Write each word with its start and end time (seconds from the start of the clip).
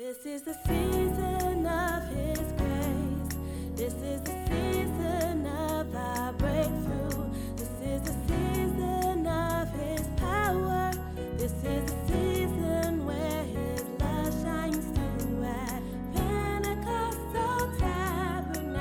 This 0.00 0.24
is 0.24 0.40
the 0.40 0.54
season 0.66 1.66
of 1.66 2.02
His 2.08 2.38
grace. 2.56 3.36
This 3.76 3.92
is 3.92 4.22
the 4.22 4.32
season 4.48 5.46
of 5.46 5.94
our 5.94 6.32
breakthrough. 6.32 7.28
This 7.54 7.68
is 7.84 8.00
the 8.08 8.14
season 8.26 9.26
of 9.26 9.68
His 9.74 10.00
power. 10.16 10.92
This 11.36 11.52
is 11.52 11.84
the 11.92 11.98
season 12.08 13.04
where 13.04 13.44
His 13.44 13.84
love 14.00 14.32
shines 14.42 14.86
through 14.96 15.44
at 15.44 15.82
Pentecostal 16.14 17.70
Tabernacle, 17.78 18.72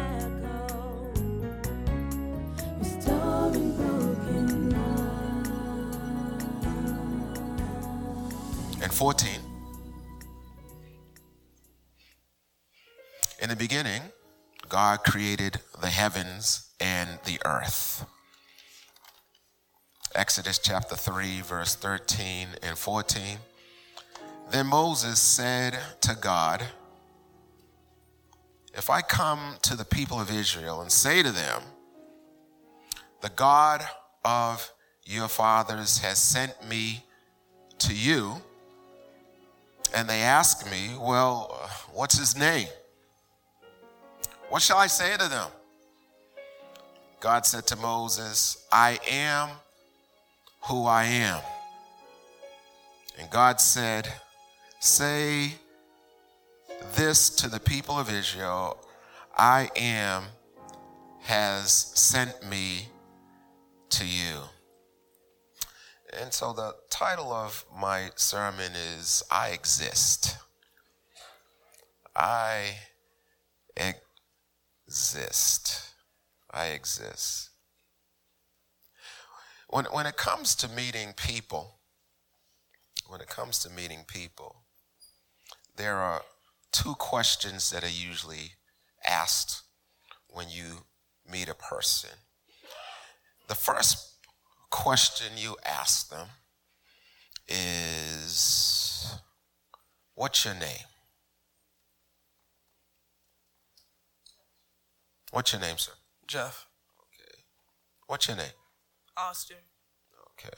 restoring 2.79 3.75
broken 3.75 4.69
love. 4.69 5.51
and 8.81 8.93
14. 8.93 9.38
Beginning, 13.69 14.01
God 14.67 15.03
created 15.03 15.59
the 15.79 15.89
heavens 15.89 16.71
and 16.79 17.19
the 17.25 17.39
earth. 17.45 18.03
Exodus 20.15 20.57
chapter 20.57 20.95
3, 20.95 21.41
verse 21.41 21.75
13 21.75 22.47
and 22.63 22.75
14. 22.75 23.37
Then 24.49 24.65
Moses 24.65 25.19
said 25.19 25.77
to 26.01 26.17
God, 26.19 26.63
If 28.73 28.89
I 28.89 29.01
come 29.01 29.57
to 29.61 29.75
the 29.75 29.85
people 29.85 30.19
of 30.19 30.31
Israel 30.31 30.81
and 30.81 30.91
say 30.91 31.21
to 31.21 31.31
them, 31.31 31.61
The 33.21 33.29
God 33.29 33.83
of 34.25 34.73
your 35.05 35.27
fathers 35.27 35.99
has 35.99 36.17
sent 36.17 36.67
me 36.67 37.05
to 37.77 37.93
you, 37.93 38.41
and 39.93 40.09
they 40.09 40.21
ask 40.21 40.65
me, 40.71 40.95
Well, 40.99 41.69
what's 41.93 42.17
his 42.17 42.35
name? 42.35 42.67
What 44.49 44.63
shall 44.63 44.77
I 44.77 44.87
say 44.87 45.15
to 45.15 45.29
them? 45.29 45.47
God 47.19 47.45
said 47.45 47.67
to 47.67 47.75
Moses, 47.75 48.65
I 48.71 48.99
am 49.07 49.49
who 50.63 50.85
I 50.85 51.03
am. 51.03 51.39
And 53.19 53.29
God 53.29 53.61
said, 53.61 54.07
Say 54.79 55.53
this 56.95 57.29
to 57.31 57.49
the 57.49 57.59
people 57.59 57.99
of 57.99 58.11
Israel 58.11 58.77
I 59.37 59.69
am 59.75 60.23
has 61.21 61.71
sent 61.71 62.49
me 62.49 62.87
to 63.89 64.05
you. 64.05 64.39
And 66.19 66.33
so 66.33 66.53
the 66.53 66.73
title 66.89 67.31
of 67.31 67.65
my 67.79 68.09
sermon 68.15 68.71
is 68.97 69.21
I 69.29 69.49
Exist. 69.49 70.37
I 72.15 72.77
exist. 73.77 74.08
I 76.51 76.67
exist. 76.67 77.49
When, 79.69 79.85
when 79.85 80.07
it 80.07 80.17
comes 80.17 80.55
to 80.55 80.67
meeting 80.67 81.13
people, 81.15 81.75
when 83.07 83.21
it 83.21 83.27
comes 83.27 83.59
to 83.59 83.69
meeting 83.69 84.05
people, 84.07 84.63
there 85.77 85.97
are 85.97 86.23
two 86.71 86.95
questions 86.95 87.69
that 87.69 87.83
are 87.83 87.87
usually 87.87 88.53
asked 89.05 89.61
when 90.27 90.47
you 90.49 90.85
meet 91.31 91.49
a 91.49 91.53
person. 91.53 92.09
The 93.47 93.55
first 93.55 94.15
question 94.71 95.33
you 95.37 95.55
ask 95.65 96.09
them 96.09 96.27
is, 97.47 99.19
What's 100.15 100.43
your 100.45 100.55
name? 100.55 100.85
What's 105.31 105.53
your 105.53 105.61
name, 105.61 105.77
sir? 105.77 105.91
Jeff. 106.27 106.67
Okay. 106.99 107.43
What's 108.07 108.27
your 108.27 108.37
name? 108.37 108.51
Austin. 109.17 109.57
Okay. 110.31 110.57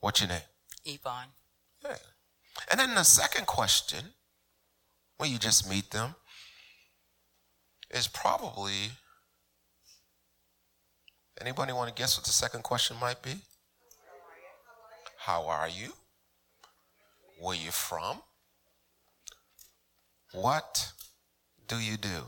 What's 0.00 0.20
your 0.20 0.28
name? 0.28 0.40
Yvonne. 0.84 1.28
Yeah. 1.84 1.96
And 2.70 2.80
then 2.80 2.94
the 2.94 3.02
second 3.02 3.46
question, 3.46 4.04
when 5.18 5.30
you 5.30 5.38
just 5.38 5.68
meet 5.68 5.90
them, 5.90 6.14
is 7.90 8.08
probably 8.08 8.90
anybody 11.40 11.72
want 11.72 11.94
to 11.94 12.00
guess 12.00 12.16
what 12.16 12.24
the 12.24 12.32
second 12.32 12.62
question 12.62 12.96
might 13.00 13.22
be? 13.22 13.34
How 15.18 15.46
are 15.46 15.68
you? 15.68 15.92
Where 17.40 17.56
you 17.56 17.70
from? 17.70 18.22
What 20.36 20.92
do 21.66 21.78
you 21.78 21.96
do? 21.96 22.26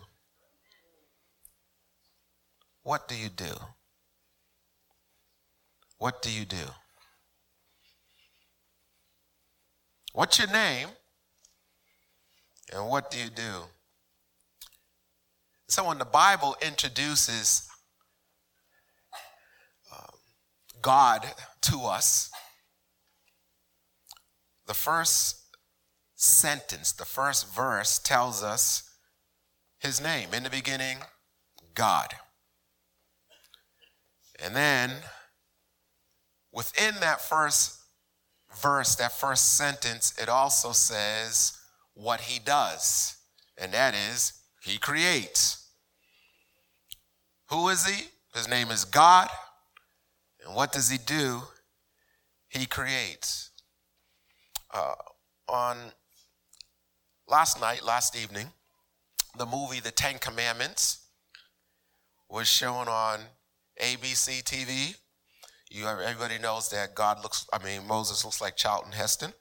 What 2.82 3.06
do 3.06 3.14
you 3.14 3.28
do? 3.28 3.52
What 5.98 6.22
do 6.22 6.32
you 6.32 6.46
do? 6.46 6.56
What's 10.14 10.38
your 10.38 10.48
name? 10.48 10.88
And 12.72 12.88
what 12.88 13.10
do 13.10 13.19
you 13.19 13.28
do? 13.28 13.64
So 15.69 15.86
when 15.86 15.98
the 15.98 16.06
Bible 16.06 16.56
introduces 16.62 17.69
um, 19.92 20.14
God 20.80 21.26
to 21.60 21.80
us, 21.80 22.30
the 24.66 24.72
first 24.72 25.47
sentence, 26.20 26.90
the 26.90 27.04
first 27.04 27.54
verse 27.54 28.00
tells 28.00 28.42
us 28.42 28.90
his 29.78 30.00
name. 30.02 30.34
In 30.34 30.42
the 30.42 30.50
beginning, 30.50 30.98
God. 31.74 32.12
And 34.42 34.54
then 34.54 34.90
within 36.52 36.94
that 37.00 37.20
first 37.20 37.78
verse, 38.60 38.96
that 38.96 39.12
first 39.12 39.56
sentence, 39.56 40.12
it 40.20 40.28
also 40.28 40.72
says 40.72 41.56
what 41.94 42.22
he 42.22 42.40
does, 42.40 43.16
and 43.56 43.72
that 43.72 43.94
is 43.94 44.32
he 44.60 44.76
creates. 44.76 45.70
Who 47.50 47.68
is 47.68 47.86
he? 47.86 48.08
His 48.34 48.48
name 48.48 48.70
is 48.70 48.84
God. 48.84 49.28
And 50.44 50.54
what 50.54 50.72
does 50.72 50.90
he 50.90 50.98
do? 50.98 51.42
He 52.48 52.66
creates. 52.66 53.50
Uh, 54.72 54.94
on 55.48 55.76
last 57.28 57.60
night, 57.60 57.84
last 57.84 58.16
evening, 58.16 58.46
the 59.36 59.46
movie 59.46 59.80
The 59.80 59.90
Ten 59.90 60.18
Commandments 60.18 61.06
was 62.28 62.48
shown 62.48 62.88
on 62.88 63.20
ABC 63.80 64.42
TV. 64.42 64.96
You, 65.70 65.86
everybody 65.86 66.38
knows 66.38 66.70
that 66.70 66.94
God 66.94 67.22
looks, 67.22 67.46
I 67.52 67.62
mean, 67.62 67.86
Moses 67.86 68.24
looks 68.24 68.40
like 68.40 68.56
Charlton 68.56 68.92
Heston. 68.92 69.32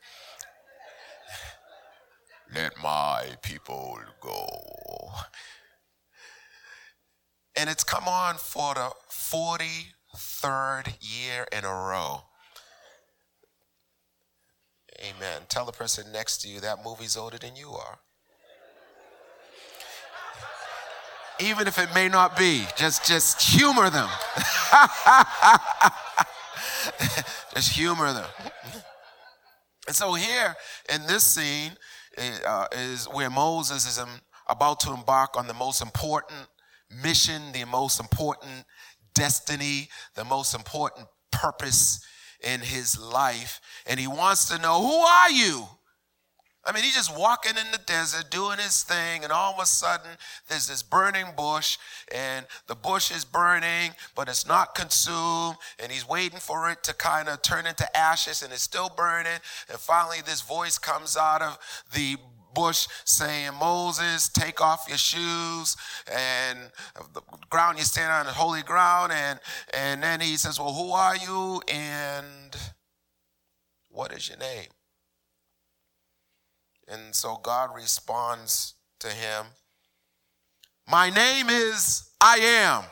Let 2.53 2.73
my 2.81 3.25
people 3.41 3.99
go. 4.21 4.47
And 7.55 7.69
it's 7.69 7.83
come 7.83 8.07
on 8.07 8.35
for 8.35 8.73
the 8.75 8.91
43rd 9.11 10.95
year 11.01 11.47
in 11.51 11.65
a 11.65 11.73
row. 11.73 12.26
Amen. 14.99 15.43
Tell 15.47 15.65
the 15.65 15.71
person 15.71 16.11
next 16.11 16.39
to 16.39 16.47
you 16.47 16.59
that 16.61 16.83
movie's 16.83 17.15
older 17.15 17.37
than 17.37 17.55
you 17.55 17.71
are. 17.71 17.99
Even 21.39 21.67
if 21.67 21.77
it 21.77 21.93
may 21.93 22.09
not 22.09 22.35
be, 22.35 22.65
just 22.75 23.05
just 23.05 23.39
humor 23.39 23.91
them. 23.91 24.09
just 27.53 27.73
humor 27.73 28.11
them. 28.11 28.25
And 29.85 29.95
so 29.95 30.15
here 30.15 30.55
in 30.93 31.05
this 31.05 31.23
scene 31.23 31.73
uh, 32.45 32.65
is 32.71 33.05
where 33.05 33.29
Moses 33.29 33.85
is 33.85 34.03
about 34.49 34.79
to 34.79 34.93
embark 34.93 35.37
on 35.37 35.45
the 35.45 35.53
most 35.53 35.83
important 35.83 36.47
mission, 37.03 37.51
the 37.53 37.65
most 37.65 37.99
important 37.99 38.65
destiny, 39.13 39.89
the 40.15 40.25
most 40.25 40.55
important 40.55 41.07
purpose 41.31 41.99
in 42.41 42.61
his 42.61 42.99
life. 42.99 43.61
And 43.85 43.99
he 43.99 44.07
wants 44.07 44.45
to 44.49 44.61
know, 44.61 44.81
who 44.81 44.97
are 44.97 45.31
you? 45.31 45.67
I 46.65 46.73
mean, 46.73 46.83
he's 46.83 46.95
just 46.95 47.17
walking 47.17 47.53
in 47.55 47.71
the 47.71 47.79
desert 47.85 48.29
doing 48.29 48.57
his 48.57 48.83
thing, 48.83 49.23
and 49.23 49.31
all 49.31 49.53
of 49.53 49.59
a 49.61 49.65
sudden 49.65 50.11
there's 50.49 50.67
this 50.67 50.83
burning 50.83 51.27
bush, 51.37 51.77
and 52.13 52.45
the 52.67 52.75
bush 52.75 53.09
is 53.09 53.23
burning, 53.23 53.91
but 54.15 54.27
it's 54.27 54.45
not 54.45 54.75
consumed, 54.75 55.55
and 55.79 55.89
he's 55.93 56.05
waiting 56.05 56.39
for 56.39 56.69
it 56.69 56.83
to 56.83 56.93
kind 56.93 57.29
of 57.29 57.41
turn 57.41 57.67
into 57.67 57.95
ashes, 57.95 58.43
and 58.43 58.51
it's 58.51 58.63
still 58.63 58.89
burning. 58.89 59.39
And 59.69 59.79
finally, 59.79 60.17
this 60.25 60.41
voice 60.41 60.77
comes 60.77 61.15
out 61.15 61.41
of 61.41 61.57
the 61.93 62.17
bush 62.57 62.87
saying, 63.05 63.51
Moses, 63.59 64.29
take 64.29 64.59
off 64.61 64.85
your 64.87 64.97
shoes, 64.97 65.77
and 66.11 66.57
the 67.13 67.21
ground 67.49 67.77
you 67.77 67.83
stand 67.83 68.11
on 68.11 68.25
is 68.25 68.33
holy 68.33 68.63
ground. 68.63 69.11
And, 69.13 69.39
and 69.73 70.01
then 70.01 70.19
he 70.19 70.37
says, 70.37 70.59
Well, 70.59 70.73
who 70.73 70.91
are 70.91 71.15
you? 71.15 71.61
And 71.71 72.55
what 73.89 74.11
is 74.11 74.27
your 74.27 74.39
name? 74.39 74.69
And 76.87 77.13
so 77.13 77.39
God 77.41 77.75
responds 77.75 78.73
to 78.99 79.09
him 79.09 79.45
My 80.89 81.09
name 81.09 81.49
is 81.49 82.09
I 82.19 82.37
am. 82.37 82.83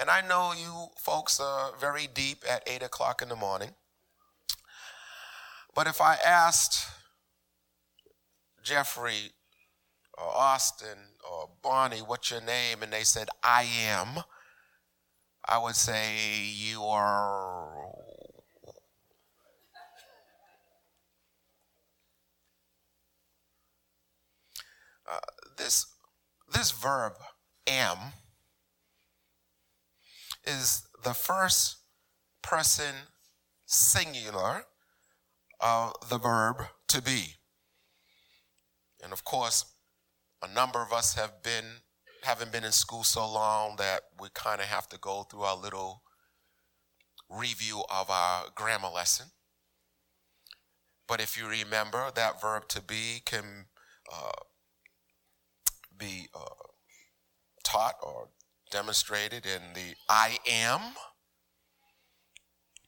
And 0.00 0.08
I 0.08 0.20
know 0.20 0.52
you 0.56 0.88
folks 0.96 1.40
are 1.40 1.72
very 1.80 2.06
deep 2.06 2.44
at 2.48 2.62
8 2.68 2.84
o'clock 2.84 3.20
in 3.20 3.28
the 3.28 3.34
morning. 3.34 3.70
But 5.78 5.86
if 5.86 6.00
I 6.00 6.16
asked 6.26 6.88
Jeffrey 8.64 9.30
or 10.14 10.26
Austin 10.26 10.98
or 11.30 11.50
Bonnie, 11.62 12.00
what's 12.00 12.32
your 12.32 12.40
name? 12.40 12.82
And 12.82 12.92
they 12.92 13.04
said, 13.04 13.28
I 13.44 13.62
am, 13.62 14.24
I 15.48 15.56
would 15.58 15.76
say, 15.76 16.16
you 16.52 16.82
are. 16.82 17.92
Uh, 25.08 25.20
this, 25.58 25.86
this 26.52 26.72
verb, 26.72 27.12
am, 27.68 27.98
is 30.44 30.88
the 31.04 31.14
first 31.14 31.76
person 32.42 32.94
singular 33.64 34.64
of 35.60 35.94
the 36.08 36.18
verb 36.18 36.56
to 36.88 37.02
be. 37.02 37.34
And 39.02 39.12
of 39.12 39.24
course, 39.24 39.64
a 40.42 40.52
number 40.52 40.82
of 40.82 40.92
us 40.92 41.14
have 41.14 41.42
been 41.42 41.82
haven't 42.22 42.50
been 42.50 42.64
in 42.64 42.72
school 42.72 43.04
so 43.04 43.20
long 43.30 43.76
that 43.76 44.02
we 44.20 44.28
kind 44.34 44.60
of 44.60 44.66
have 44.66 44.88
to 44.88 44.98
go 44.98 45.22
through 45.22 45.42
our 45.42 45.56
little 45.56 46.02
review 47.30 47.82
of 47.90 48.10
our 48.10 48.46
grammar 48.54 48.88
lesson. 48.88 49.26
But 51.06 51.20
if 51.20 51.38
you 51.38 51.48
remember, 51.48 52.10
that 52.14 52.40
verb 52.40 52.68
to 52.68 52.82
be 52.82 53.22
can 53.24 53.66
uh, 54.12 54.32
be 55.96 56.28
uh, 56.34 56.68
taught 57.64 57.94
or 58.02 58.28
demonstrated 58.70 59.46
in 59.46 59.74
the 59.74 59.94
I 60.08 60.38
am, 60.46 60.80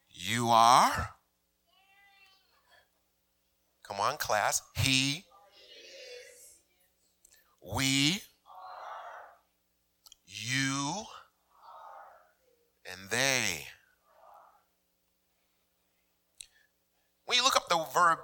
you 0.09 0.49
are. 0.51 1.15
Come 3.91 3.99
on, 3.99 4.19
class. 4.19 4.63
He, 4.77 5.25
we, 7.75 8.23
you, 10.27 11.03
and 12.89 13.11
they. 13.11 13.67
When 17.25 17.37
you 17.37 17.43
look 17.43 17.57
up 17.57 17.69
the 17.69 17.85
verb 17.93 18.19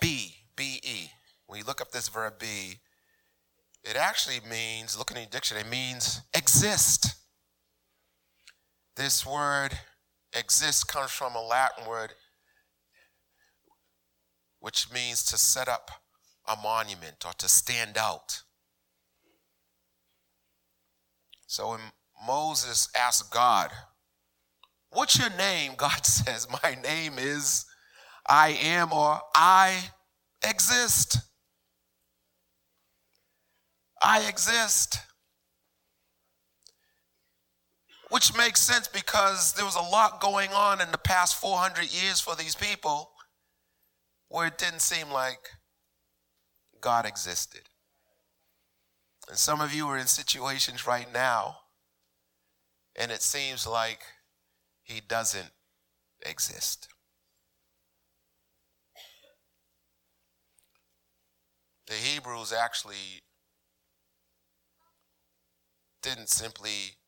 be, 0.00 0.36
be, 0.54 1.10
when 1.48 1.58
you 1.58 1.64
look 1.64 1.80
up 1.80 1.90
this 1.90 2.08
verb 2.08 2.34
be, 2.38 2.78
it 3.82 3.96
actually 3.96 4.38
means, 4.48 4.96
look 4.96 5.10
in 5.10 5.16
the 5.16 5.26
dictionary, 5.26 5.66
it 5.66 5.68
means 5.68 6.20
exist. 6.32 7.16
This 8.94 9.26
word 9.26 9.70
exist 10.32 10.86
comes 10.86 11.10
from 11.10 11.34
a 11.34 11.42
Latin 11.42 11.88
word 11.88 12.14
which 14.60 14.92
means 14.92 15.24
to 15.24 15.38
set 15.38 15.68
up 15.68 15.90
a 16.46 16.56
monument 16.56 17.24
or 17.26 17.32
to 17.38 17.48
stand 17.48 17.96
out. 17.96 18.42
So 21.46 21.70
when 21.70 21.80
Moses 22.26 22.88
asked 22.96 23.30
God, 23.32 23.70
What's 24.90 25.18
your 25.18 25.30
name? 25.36 25.72
God 25.76 26.04
says, 26.04 26.46
My 26.62 26.76
name 26.82 27.14
is 27.18 27.66
I 28.26 28.58
am 28.62 28.92
or 28.92 29.20
I 29.34 29.90
exist. 30.46 31.18
I 34.02 34.28
exist. 34.28 34.98
Which 38.10 38.34
makes 38.36 38.60
sense 38.60 38.88
because 38.88 39.52
there 39.52 39.66
was 39.66 39.76
a 39.76 39.80
lot 39.82 40.20
going 40.20 40.50
on 40.50 40.80
in 40.80 40.90
the 40.92 40.98
past 40.98 41.36
400 41.36 41.92
years 41.92 42.20
for 42.20 42.34
these 42.34 42.54
people 42.54 43.10
where 44.28 44.46
it 44.46 44.58
didn't 44.58 44.82
seem 44.82 45.10
like 45.10 45.50
God 46.80 47.06
existed. 47.06 47.62
And 49.28 49.36
some 49.36 49.60
of 49.60 49.74
you 49.74 49.86
are 49.88 49.98
in 49.98 50.06
situations 50.06 50.86
right 50.86 51.12
now, 51.12 51.56
and 52.96 53.10
it 53.10 53.22
seems 53.22 53.66
like 53.66 54.00
He 54.82 55.00
doesn't 55.00 55.50
exist. 56.24 56.88
The 61.86 61.94
Hebrews 61.94 62.52
actually 62.52 63.22
didn't 66.02 66.28
simply 66.28 66.98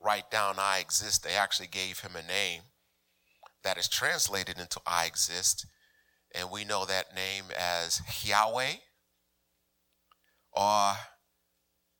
write 0.00 0.30
down 0.30 0.56
I 0.58 0.78
exist, 0.78 1.24
they 1.24 1.34
actually 1.34 1.68
gave 1.68 2.00
him 2.00 2.12
a 2.16 2.26
name 2.26 2.62
that 3.62 3.78
is 3.78 3.88
translated 3.88 4.58
into 4.58 4.80
I 4.86 5.04
exist. 5.04 5.66
And 6.34 6.50
we 6.50 6.64
know 6.64 6.84
that 6.86 7.14
name 7.14 7.44
as 7.58 8.02
Yahweh 8.22 8.74
or 10.52 10.92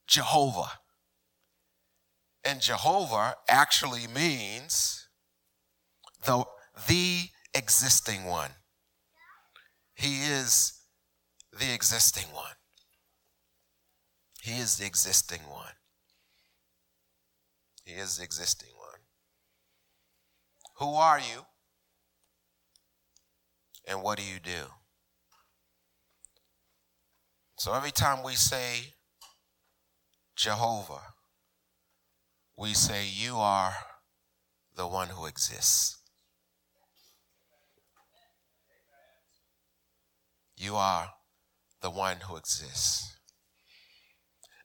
Jehovah. 0.07 0.71
And 2.45 2.61
Jehovah 2.61 3.37
actually 3.49 4.07
means 4.07 5.09
the, 6.25 6.45
the 6.89 7.29
existing 7.55 8.25
one. 8.25 8.53
He 9.95 10.23
is 10.23 10.81
the 11.53 11.75
existing 11.75 12.33
one. 12.33 12.55
He 14.43 14.53
is 14.53 14.79
the 14.79 14.87
existing 14.87 15.41
one. 15.51 15.75
He 17.85 17.93
is 17.93 18.17
the 18.17 18.25
existing 18.25 18.71
one. 18.77 19.01
Who 20.79 20.95
are 20.95 21.19
you? 21.19 21.45
And 23.91 24.03
what 24.05 24.19
do 24.19 24.25
you 24.25 24.39
do? 24.39 24.69
So 27.59 27.75
every 27.75 27.91
time 27.91 28.23
we 28.23 28.35
say 28.35 28.95
Jehovah, 30.37 31.03
we 32.57 32.73
say, 32.73 33.05
You 33.05 33.37
are 33.37 33.75
the 34.77 34.87
one 34.87 35.09
who 35.09 35.27
exists. 35.27 35.99
You 40.57 40.77
are 40.77 41.09
the 41.83 41.91
one 41.91 42.19
who 42.29 42.37
exists. 42.37 43.17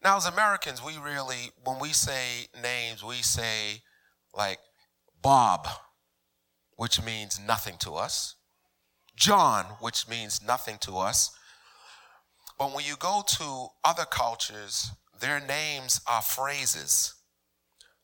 Now, 0.04 0.18
as 0.18 0.28
Americans, 0.28 0.84
we 0.84 1.00
really, 1.00 1.50
when 1.64 1.80
we 1.80 1.94
say 1.94 2.48
names, 2.62 3.04
we 3.04 3.16
say 3.16 3.82
like 4.36 4.60
Bob, 5.20 5.68
which 6.76 7.02
means 7.02 7.40
nothing 7.40 7.78
to 7.80 7.96
us, 7.96 8.36
John, 9.16 9.66
which 9.80 10.08
means 10.08 10.42
nothing 10.42 10.78
to 10.82 10.98
us. 10.98 11.32
But 12.58 12.74
when 12.74 12.86
you 12.86 12.96
go 12.98 13.24
to 13.26 13.68
other 13.84 14.06
cultures, 14.06 14.92
their 15.20 15.40
names 15.40 16.02
are 16.08 16.22
phrases 16.22 17.14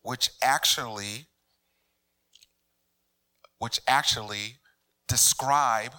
which 0.02 0.30
actually 0.42 1.28
which 3.60 3.80
actually 3.88 4.58
describe 5.08 5.94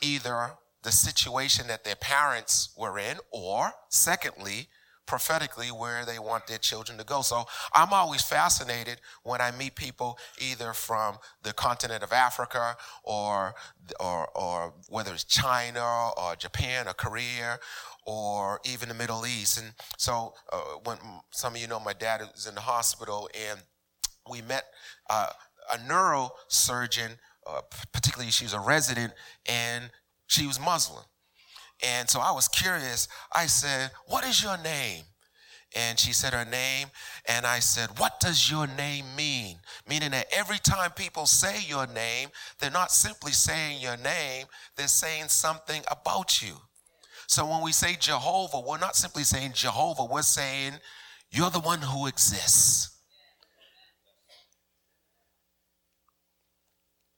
either 0.00 0.52
the 0.84 0.92
situation 0.92 1.66
that 1.66 1.82
their 1.82 1.96
parents 1.96 2.72
were 2.76 3.00
in 3.00 3.18
or 3.32 3.72
secondly 3.88 4.68
prophetically 5.08 5.68
where 5.68 6.04
they 6.04 6.18
want 6.18 6.46
their 6.46 6.58
children 6.58 6.98
to 6.98 7.04
go. 7.04 7.22
So 7.22 7.46
I'm 7.74 7.92
always 7.92 8.22
fascinated 8.22 9.00
when 9.24 9.40
I 9.40 9.50
meet 9.50 9.74
people 9.74 10.18
either 10.38 10.72
from 10.74 11.18
the 11.42 11.52
continent 11.52 12.04
of 12.04 12.12
Africa 12.12 12.76
or, 13.02 13.54
or, 13.98 14.28
or 14.36 14.74
whether 14.88 15.12
it's 15.12 15.24
China 15.24 16.10
or 16.16 16.36
Japan 16.36 16.86
or 16.86 16.92
Korea 16.92 17.58
or 18.06 18.60
even 18.64 18.88
the 18.88 18.94
Middle 18.94 19.26
East. 19.26 19.58
And 19.58 19.72
so 19.96 20.34
uh, 20.52 20.58
when 20.84 20.98
some 21.30 21.54
of 21.54 21.60
you 21.60 21.66
know 21.66 21.80
my 21.80 21.94
dad 21.94 22.20
is 22.36 22.46
in 22.46 22.54
the 22.54 22.60
hospital 22.60 23.28
and 23.48 23.60
we 24.30 24.42
met 24.42 24.64
uh, 25.08 25.30
a 25.72 25.78
neurosurgeon, 25.78 27.16
uh, 27.46 27.62
particularly 27.92 28.30
she 28.30 28.44
was 28.44 28.52
a 28.52 28.60
resident 28.60 29.14
and 29.46 29.90
she 30.26 30.46
was 30.46 30.60
Muslim. 30.60 31.04
And 31.82 32.08
so 32.08 32.20
I 32.20 32.32
was 32.32 32.48
curious. 32.48 33.08
I 33.32 33.46
said, 33.46 33.90
What 34.06 34.24
is 34.24 34.42
your 34.42 34.58
name? 34.58 35.04
And 35.76 35.98
she 35.98 36.12
said 36.12 36.32
her 36.32 36.46
name. 36.46 36.88
And 37.26 37.46
I 37.46 37.58
said, 37.60 37.98
What 37.98 38.20
does 38.20 38.50
your 38.50 38.66
name 38.66 39.04
mean? 39.16 39.58
Meaning 39.88 40.10
that 40.12 40.26
every 40.32 40.58
time 40.58 40.90
people 40.92 41.26
say 41.26 41.60
your 41.66 41.86
name, 41.86 42.30
they're 42.58 42.70
not 42.70 42.90
simply 42.90 43.32
saying 43.32 43.80
your 43.80 43.96
name, 43.96 44.46
they're 44.76 44.88
saying 44.88 45.28
something 45.28 45.82
about 45.90 46.42
you. 46.42 46.54
So 47.26 47.46
when 47.46 47.62
we 47.62 47.72
say 47.72 47.94
Jehovah, 47.94 48.60
we're 48.60 48.78
not 48.78 48.96
simply 48.96 49.22
saying 49.22 49.52
Jehovah, 49.54 50.06
we're 50.06 50.22
saying, 50.22 50.74
You're 51.30 51.50
the 51.50 51.60
one 51.60 51.82
who 51.82 52.06
exists. 52.06 52.96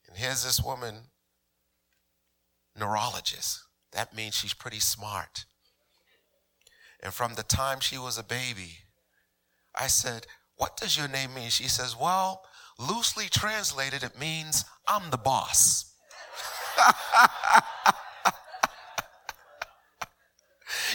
And 0.08 0.18
here's 0.18 0.44
this 0.44 0.60
woman 0.60 0.96
neurologist. 2.76 3.64
That 3.92 4.14
means 4.14 4.34
she's 4.34 4.54
pretty 4.54 4.80
smart. 4.80 5.44
And 7.02 7.12
from 7.12 7.34
the 7.34 7.42
time 7.42 7.80
she 7.80 7.98
was 7.98 8.18
a 8.18 8.22
baby, 8.22 8.78
I 9.74 9.88
said, 9.88 10.26
What 10.56 10.76
does 10.76 10.96
your 10.96 11.08
name 11.08 11.34
mean? 11.34 11.50
She 11.50 11.68
says, 11.68 11.96
Well, 11.98 12.44
loosely 12.78 13.28
translated, 13.28 14.02
it 14.02 14.18
means 14.18 14.64
I'm 14.86 15.10
the 15.10 15.16
boss. 15.16 15.92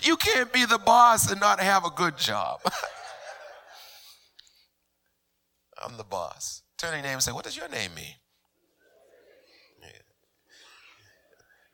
you 0.04 0.16
can't 0.18 0.54
be 0.54 0.66
the 0.66 0.80
boss 0.80 1.32
and 1.32 1.40
not 1.42 1.60
have 1.60 1.86
a 1.86 1.90
good 1.90 2.18
job. 2.18 2.60
I'm 5.84 5.98
the 5.98 6.04
boss. 6.04 6.62
Turn 6.78 6.94
your 6.94 7.02
name 7.04 7.14
and 7.14 7.24
say, 7.24 7.32
What 7.32 7.46
does 7.46 7.58
your 7.58 7.68
name 7.68 7.94
mean? 7.96 8.16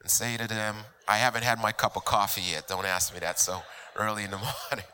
And 0.02 0.10
say 0.10 0.36
to 0.38 0.48
them, 0.48 0.76
I 1.08 1.18
haven't 1.18 1.44
had 1.44 1.60
my 1.60 1.72
cup 1.72 1.96
of 1.96 2.06
coffee 2.06 2.42
yet. 2.52 2.68
Don't 2.68 2.86
ask 2.86 3.14
me 3.14 3.20
that 3.20 3.40
so 3.40 3.62
early 3.96 4.24
in 4.24 4.32
the 4.32 4.38
morning. 4.70 4.86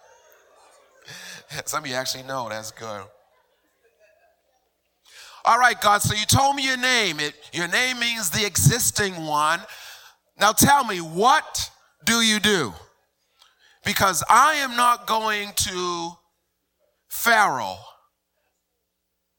Some 1.66 1.84
of 1.84 1.90
you 1.90 1.96
actually 1.96 2.24
know. 2.24 2.50
That's 2.50 2.72
good. 2.72 3.06
All 5.46 5.58
right, 5.58 5.80
God, 5.80 6.02
so 6.02 6.14
you 6.14 6.26
told 6.26 6.58
me 6.58 6.66
your 6.66 6.78
name. 6.78 7.22
It, 7.22 7.34
your 7.54 7.70
name 7.70 8.00
means 8.00 8.30
the 8.30 8.46
existing 8.46 9.14
one. 9.16 9.62
Now 10.40 10.52
tell 10.52 10.84
me, 10.84 11.00
what 11.00 11.72
do 12.04 12.16
you 12.16 12.40
do? 12.42 12.74
Because 13.86 14.24
I 14.30 14.56
am 14.56 14.76
not 14.76 15.08
going 15.08 15.52
to 15.56 16.12
Pharaoh 17.08 17.78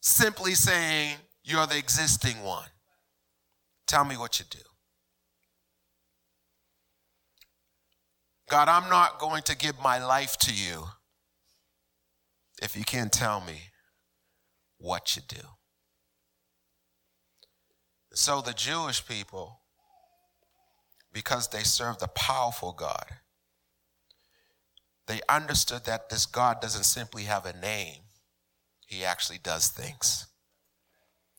simply 0.01 0.55
saying, 0.55 1.17
You're 1.45 1.67
the 1.67 1.77
existing 1.77 2.43
one. 2.43 2.69
Tell 3.87 4.05
me 4.05 4.17
what 4.17 4.39
you 4.41 4.47
do. 4.51 4.68
God, 8.49 8.69
I'm 8.69 8.89
not 8.89 9.19
going 9.19 9.43
to 9.43 9.57
give 9.57 9.81
my 9.81 10.05
life 10.05 10.37
to 10.39 10.55
you 10.55 10.85
if 12.63 12.77
you 12.77 12.85
can't 12.85 13.13
tell 13.13 13.41
me 13.41 13.71
what 14.79 15.17
you 15.17 15.23
do. 15.27 15.43
So 18.13 18.41
the 18.41 18.55
Jewish 18.55 19.07
people, 19.07 19.61
because 21.13 21.49
they 21.49 21.63
served 21.63 22.01
the 22.01 22.09
powerful 22.09 22.73
God, 22.73 23.07
they 25.07 25.21
understood 25.29 25.85
that 25.85 26.09
this 26.11 26.27
God 26.27 26.61
doesn't 26.61 26.85
simply 26.85 27.25
have 27.25 27.47
a 27.47 27.53
name, 27.53 28.03
he 28.87 29.05
actually 29.05 29.39
does 29.39 29.69
things. 29.69 30.27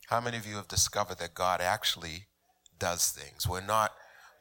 How 0.08 0.20
many 0.20 0.36
of 0.36 0.46
you 0.46 0.56
have 0.56 0.68
discovered 0.68 1.18
that 1.18 1.34
God 1.34 1.60
actually 1.60 2.26
does 2.78 3.10
things? 3.10 3.46
We're 3.48 3.60
not, 3.60 3.92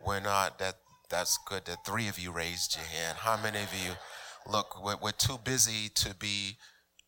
we're 0.06 0.20
not, 0.20 0.60
that 0.60 0.78
that's 1.10 1.38
good 1.48 1.66
that 1.66 1.86
three 1.86 2.08
of 2.08 2.20
you 2.20 2.32
raised 2.32 2.76
your 2.76 2.86
hand. 2.86 3.20
How 3.20 3.42
many 3.42 3.60
of 3.60 3.74
you, 3.74 3.94
look, 4.50 4.84
we're, 4.84 4.98
we're 5.02 5.12
too 5.12 5.38
busy 5.44 5.90
to 5.96 6.16
be 6.16 6.58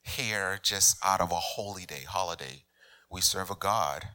here 0.04 0.60
just 0.62 0.98
out 1.06 1.22
of 1.22 1.32
a 1.32 1.36
holy 1.36 1.86
day, 1.86 2.04
holiday. 2.08 2.64
We 3.10 3.22
serve 3.22 3.52
a 3.52 3.56
God 3.56 4.08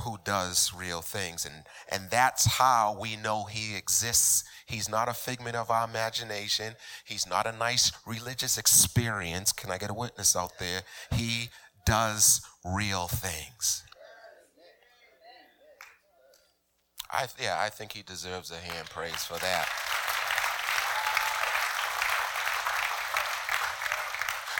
who 0.00 0.18
does 0.24 0.72
real 0.76 1.02
things. 1.02 1.44
And, 1.44 1.64
and 1.90 2.10
that's 2.10 2.58
how 2.58 2.96
we 3.00 3.16
know 3.16 3.44
he 3.44 3.76
exists. 3.76 4.44
He's 4.66 4.88
not 4.88 5.08
a 5.08 5.14
figment 5.14 5.54
of 5.54 5.70
our 5.70 5.86
imagination. 5.86 6.74
He's 7.04 7.26
not 7.26 7.46
a 7.46 7.52
nice 7.52 7.92
religious 8.06 8.58
experience. 8.58 9.52
Can 9.52 9.70
I 9.70 9.78
get 9.78 9.90
a 9.90 9.94
witness 9.94 10.34
out 10.34 10.58
there? 10.58 10.82
He 11.12 11.50
does 11.86 12.40
real 12.64 13.06
things. 13.06 13.84
I, 17.12 17.26
yeah, 17.40 17.56
I 17.60 17.68
think 17.68 17.92
he 17.92 18.02
deserves 18.02 18.50
a 18.50 18.56
hand 18.56 18.88
praise 18.88 19.24
for 19.24 19.34
that. 19.34 19.68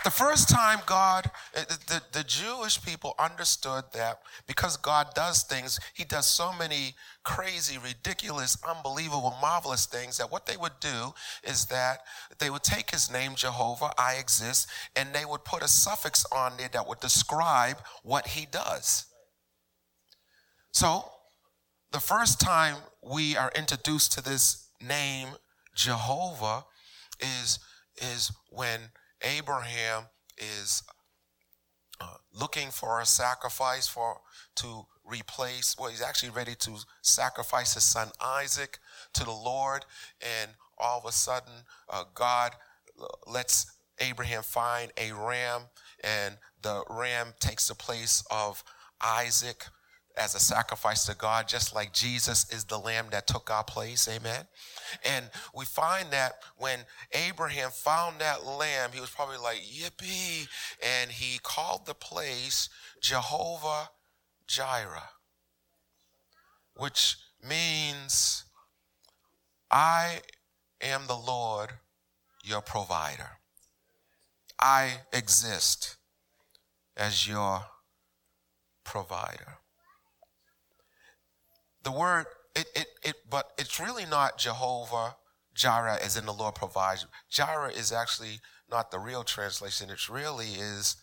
The 0.05 0.11
first 0.11 0.49
time 0.49 0.81
God, 0.85 1.31
eh, 1.55 1.63
the, 1.87 2.03
the 2.11 2.25
Jewish 2.25 2.83
people 2.83 3.15
understood 3.21 3.85
that 3.93 4.21
because 4.49 4.77
God 4.77 5.15
does 5.15 5.45
things, 5.45 5.79
He 5.95 6.05
does 6.05 6.27
so 6.27 6.53
many 6.53 6.95
crazy, 7.23 7.79
ridiculous, 7.79 8.59
unbelievable, 8.69 9.37
marvelous 9.41 9.87
things 9.87 10.19
that 10.19 10.33
what 10.33 10.47
they 10.47 10.57
would 10.57 10.81
do 10.81 11.15
is 11.45 11.67
that 11.67 12.01
they 12.41 12.51
would 12.51 12.65
take 12.65 12.91
His 12.91 13.13
name, 13.13 13.37
Jehovah, 13.37 13.93
I 13.97 14.15
exist, 14.15 14.69
and 14.97 15.13
they 15.13 15.25
would 15.25 15.45
put 15.45 15.63
a 15.63 15.69
suffix 15.69 16.27
on 16.33 16.57
there 16.59 16.71
that 16.73 16.89
would 16.89 17.01
describe 17.01 17.77
what 18.03 18.27
He 18.27 18.45
does. 18.45 19.07
So 20.73 21.05
the 21.93 22.01
first 22.01 22.41
time 22.41 22.77
we 23.03 23.37
are 23.37 23.53
introduced 23.55 24.13
to 24.13 24.23
this 24.23 24.69
name 24.81 25.29
Jehovah 25.75 26.65
is 27.21 27.59
is 27.97 28.33
when 28.49 28.81
Abraham 29.23 30.05
is 30.39 30.83
uh, 32.01 32.15
looking 32.33 32.71
for 32.71 33.01
a 33.01 33.07
sacrifice 33.07 33.87
for 33.87 34.21
to 34.57 34.87
replace 35.05 35.77
well 35.79 35.91
he's 35.91 36.03
actually 36.03 36.31
ready 36.31 36.55
to 36.55 36.79
sacrifice 37.03 37.75
his 37.75 37.85
son 37.85 38.09
Isaac 38.21 38.79
to 39.13 39.25
the 39.25 39.31
Lord. 39.31 39.85
And 40.21 40.53
all 40.79 40.99
of 40.99 41.05
a 41.05 41.13
sudden 41.13 41.53
uh, 41.91 42.05
God 42.15 42.53
lets 43.27 43.67
Abraham 43.99 44.43
find 44.43 44.93
a 44.97 45.13
ram 45.13 45.63
and 46.03 46.39
the 46.63 46.85
ram 46.89 47.35
takes 47.39 47.69
the 47.69 47.75
place 47.75 48.25
of 48.31 48.65
Isaac 49.03 49.67
as 50.17 50.35
a 50.35 50.41
sacrifice 50.41 51.07
to 51.07 51.15
God, 51.15 51.49
just 51.49 51.75
like 51.75 51.93
Jesus 51.93 52.51
is 52.53 52.65
the 52.65 52.79
lamb 52.79 53.07
that 53.11 53.27
took 53.27 53.51
our 53.51 53.65
place. 53.65 54.09
Amen. 54.09 54.47
And 55.05 55.31
we 55.55 55.65
find 55.65 56.11
that 56.11 56.35
when 56.59 56.81
Abraham 57.13 57.71
found 57.71 58.21
that 58.21 58.45
lamb, 58.45 58.91
he 58.93 59.01
was 59.01 59.11
probably 59.11 59.39
like, 59.39 59.59
Yippee. 59.59 60.47
And 60.83 61.11
he 61.11 61.39
called 61.43 61.87
the 61.87 61.95
place 61.95 62.69
Jehovah 63.01 63.91
Jireh, 64.47 65.11
which 66.77 67.17
means, 67.49 68.45
I 69.71 70.21
am 70.81 71.07
the 71.07 71.17
Lord, 71.17 71.71
your 72.45 72.61
provider. 72.61 73.39
I 74.61 75.01
exist 75.13 75.97
as 76.97 77.27
your 77.27 77.65
provider 78.85 79.59
the 81.83 81.93
word, 81.93 82.27
it, 82.55 82.67
it, 82.75 82.87
it, 83.03 83.15
but 83.31 83.53
it's 83.59 83.81
really 83.81 84.05
not 84.07 84.39
Jehovah 84.39 85.17
Jireh 85.55 85.99
as 86.03 86.17
in 86.17 86.27
the 86.27 86.33
Lord 86.33 86.55
provides. 86.55 87.07
Jireh 87.31 87.73
is 87.73 87.93
actually 87.93 88.41
not 88.71 88.91
the 88.91 88.99
real 88.99 89.25
translation. 89.25 89.91
It 89.91 90.09
really 90.09 90.53
is, 90.59 90.97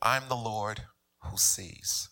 I'm 0.00 0.28
the 0.28 0.36
Lord 0.36 0.82
who 1.24 1.36
sees. 1.36 2.08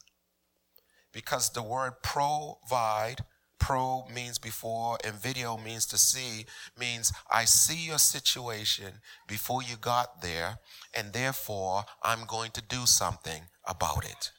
Because 1.12 1.50
the 1.50 1.62
word 1.62 2.02
provide, 2.02 3.25
pro 3.58 4.06
means 4.12 4.38
before, 4.38 4.99
and 5.04 5.14
video 5.14 5.56
means 5.56 5.87
to 5.87 5.99
see, 5.99 6.47
means 6.78 7.12
I 7.30 7.44
see 7.44 7.87
your 7.87 7.99
situation 7.99 9.00
before 9.26 9.62
you 9.62 9.76
got 9.76 10.20
there, 10.23 10.58
and 10.94 11.12
therefore 11.12 11.85
I'm 12.02 12.26
going 12.26 12.50
to 12.52 12.62
do 12.62 12.87
something 12.87 13.42
about 13.64 14.04
it. 14.04 14.32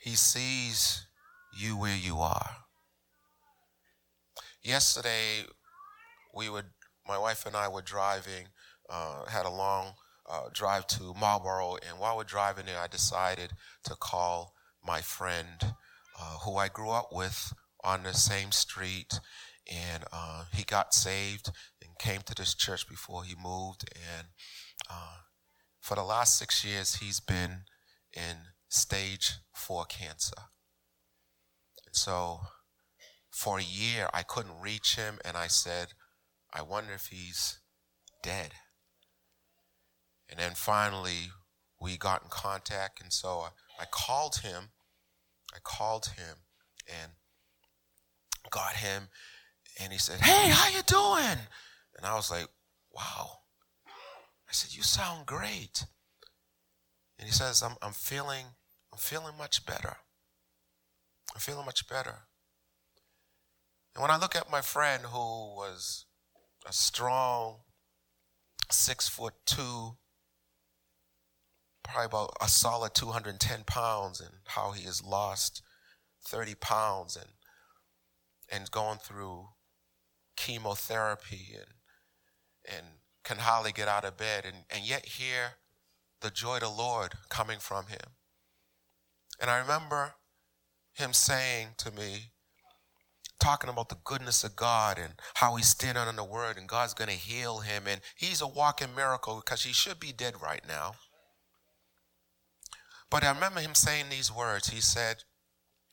He 0.00 0.16
sees 0.16 1.06
you 1.52 1.76
where 1.76 1.96
you 1.96 2.18
are. 2.18 2.50
Yesterday, 4.62 5.44
we 6.34 6.48
would, 6.48 6.66
my 7.06 7.18
wife 7.18 7.44
and 7.44 7.54
I 7.54 7.68
were 7.68 7.82
driving, 7.82 8.48
uh, 8.88 9.26
had 9.26 9.44
a 9.44 9.50
long 9.50 9.92
uh, 10.28 10.48
drive 10.54 10.86
to 10.86 11.14
Marlboro, 11.20 11.76
and 11.86 11.98
while 11.98 12.16
we're 12.16 12.24
driving 12.24 12.66
there, 12.66 12.78
I 12.78 12.86
decided 12.86 13.52
to 13.84 13.94
call 13.94 14.54
my 14.84 15.02
friend 15.02 15.74
uh, 16.18 16.38
who 16.44 16.56
I 16.56 16.68
grew 16.68 16.90
up 16.90 17.10
with 17.12 17.52
on 17.84 18.02
the 18.02 18.14
same 18.14 18.52
street, 18.52 19.20
and 19.70 20.04
uh, 20.12 20.44
he 20.52 20.64
got 20.64 20.94
saved 20.94 21.50
and 21.82 21.98
came 21.98 22.22
to 22.22 22.34
this 22.34 22.54
church 22.54 22.88
before 22.88 23.24
he 23.24 23.34
moved, 23.34 23.84
and 23.94 24.28
uh, 24.90 25.16
for 25.80 25.94
the 25.94 26.04
last 26.04 26.38
six 26.38 26.64
years, 26.64 26.96
he's 26.96 27.20
been 27.20 27.64
in 28.14 28.36
stage 28.70 29.34
four 29.52 29.84
cancer. 29.84 30.36
So 31.92 32.40
for 33.30 33.58
a 33.58 33.62
year, 33.62 34.08
I 34.14 34.22
couldn't 34.22 34.60
reach 34.60 34.96
him, 34.96 35.18
and 35.24 35.36
I 35.36 35.48
said, 35.48 35.88
I 36.52 36.62
wonder 36.62 36.92
if 36.92 37.06
he's 37.06 37.58
dead. 38.22 38.52
And 40.28 40.38
then 40.38 40.52
finally, 40.54 41.32
we 41.80 41.96
got 41.96 42.22
in 42.22 42.28
contact, 42.30 43.02
and 43.02 43.12
so 43.12 43.40
I, 43.40 43.82
I 43.82 43.86
called 43.90 44.36
him. 44.36 44.70
I 45.52 45.58
called 45.64 46.06
him 46.16 46.36
and 46.86 47.12
got 48.50 48.74
him, 48.74 49.08
and 49.80 49.92
he 49.92 49.98
said, 49.98 50.20
"Hey, 50.20 50.50
how 50.50 50.68
you 50.68 50.82
doing?" 50.82 51.38
And 51.96 52.06
I 52.06 52.14
was 52.14 52.30
like, 52.30 52.46
"Wow." 52.92 53.40
I 53.86 54.52
said, 54.52 54.76
"You 54.76 54.84
sound 54.84 55.26
great." 55.26 55.86
And 57.18 57.26
he 57.26 57.32
says, 57.32 57.62
"I'm 57.62 57.76
I'm 57.82 57.92
feeling 57.92 58.46
I'm 58.92 58.98
feeling 58.98 59.36
much 59.38 59.64
better. 59.66 59.96
I'm 61.34 61.40
feeling 61.40 61.66
much 61.66 61.88
better. 61.88 62.26
And 63.94 64.02
when 64.02 64.10
I 64.10 64.18
look 64.18 64.36
at 64.36 64.50
my 64.50 64.60
friend 64.60 65.04
who 65.04 65.18
was 65.18 66.06
a 66.66 66.72
strong, 66.72 67.58
six 68.70 69.08
foot 69.08 69.34
two, 69.46 69.96
probably 71.82 72.06
about 72.06 72.32
a 72.40 72.48
solid 72.48 72.94
210 72.94 73.64
pounds, 73.66 74.20
and 74.20 74.30
how 74.46 74.72
he 74.72 74.84
has 74.84 75.04
lost 75.04 75.62
30 76.24 76.54
pounds 76.56 77.16
and 77.16 77.30
and 78.52 78.70
going 78.70 78.98
through 78.98 79.48
chemotherapy 80.36 81.54
and 81.54 82.76
and 82.76 82.86
can 83.24 83.38
hardly 83.38 83.72
get 83.72 83.88
out 83.88 84.04
of 84.04 84.16
bed 84.16 84.44
and, 84.44 84.64
and 84.70 84.88
yet 84.88 85.04
hear 85.04 85.52
the 86.20 86.30
joy 86.30 86.56
of 86.56 86.62
the 86.62 86.68
Lord 86.68 87.14
coming 87.28 87.58
from 87.58 87.86
him. 87.86 88.16
And 89.40 89.50
I 89.50 89.58
remember 89.58 90.14
him 90.92 91.12
saying 91.12 91.68
to 91.78 91.90
me, 91.90 92.32
talking 93.40 93.70
about 93.70 93.88
the 93.88 93.96
goodness 94.04 94.44
of 94.44 94.54
God 94.54 94.98
and 94.98 95.14
how 95.34 95.56
he's 95.56 95.68
standing 95.68 96.04
on 96.04 96.16
the 96.16 96.24
word 96.24 96.58
and 96.58 96.68
God's 96.68 96.94
going 96.94 97.08
to 97.08 97.16
heal 97.16 97.60
him. 97.60 97.84
And 97.86 98.02
he's 98.14 98.42
a 98.42 98.46
walking 98.46 98.94
miracle 98.94 99.42
because 99.42 99.64
he 99.64 99.72
should 99.72 99.98
be 99.98 100.12
dead 100.12 100.34
right 100.42 100.60
now. 100.68 100.92
But 103.10 103.24
I 103.24 103.32
remember 103.32 103.60
him 103.60 103.74
saying 103.74 104.06
these 104.10 104.30
words. 104.32 104.68
He 104.68 104.80
said, 104.80 105.24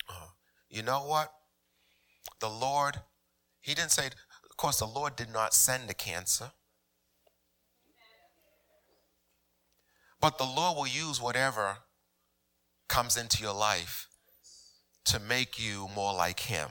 oh, 0.10 0.34
You 0.70 0.84
know 0.84 1.00
what? 1.00 1.32
The 2.40 2.50
Lord, 2.50 2.98
he 3.62 3.74
didn't 3.74 3.92
say, 3.92 4.08
of 4.08 4.58
course, 4.58 4.80
the 4.80 4.86
Lord 4.86 5.16
did 5.16 5.32
not 5.34 5.54
send 5.54 5.88
the 5.88 5.94
cancer. 5.94 6.52
But 10.20 10.38
the 10.38 10.44
Lord 10.44 10.78
will 10.78 10.88
use 10.88 11.22
whatever 11.22 11.78
comes 12.88 13.18
into 13.18 13.42
your 13.42 13.54
life 13.54 14.08
to 15.06 15.20
make 15.20 15.60
you 15.60 15.88
more 15.96 16.14
like 16.14 16.42
Him. 16.42 16.70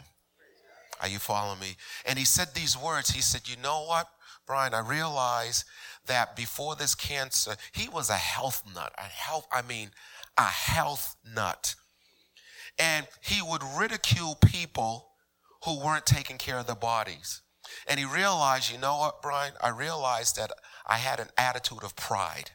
Are 1.00 1.08
you 1.08 1.18
following 1.18 1.60
me? 1.60 1.76
And 2.06 2.18
he 2.18 2.24
said 2.24 2.48
these 2.54 2.76
words. 2.76 3.10
He 3.10 3.20
said, 3.20 3.48
You 3.48 3.56
know 3.62 3.84
what, 3.84 4.08
Brian? 4.46 4.74
I 4.74 4.80
realize 4.80 5.64
that 6.06 6.36
before 6.36 6.76
this 6.76 6.94
cancer, 6.94 7.56
he 7.72 7.88
was 7.88 8.08
a 8.08 8.14
health 8.14 8.62
nut. 8.74 8.92
A 8.96 9.02
health, 9.02 9.46
I 9.52 9.62
mean, 9.62 9.90
a 10.38 10.44
health 10.44 11.16
nut. 11.34 11.74
And 12.78 13.06
he 13.20 13.42
would 13.42 13.62
ridicule 13.78 14.36
people 14.36 15.08
who 15.64 15.84
weren't 15.84 16.06
taking 16.06 16.38
care 16.38 16.58
of 16.58 16.66
their 16.66 16.76
bodies. 16.76 17.42
And 17.88 17.98
he 17.98 18.06
realized, 18.06 18.70
you 18.70 18.78
know 18.78 18.98
what, 18.98 19.22
Brian? 19.22 19.52
I 19.60 19.70
realized 19.70 20.36
that 20.36 20.52
I 20.86 20.98
had 20.98 21.18
an 21.18 21.28
attitude 21.36 21.82
of 21.82 21.96
pride. 21.96 22.52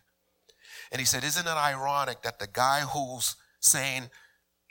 And 0.92 1.00
he 1.00 1.06
said, 1.06 1.24
Isn't 1.24 1.48
it 1.48 1.50
ironic 1.50 2.22
that 2.24 2.40
the 2.40 2.48
guy 2.48 2.82
who's 2.82 3.36
saying, 3.62 4.10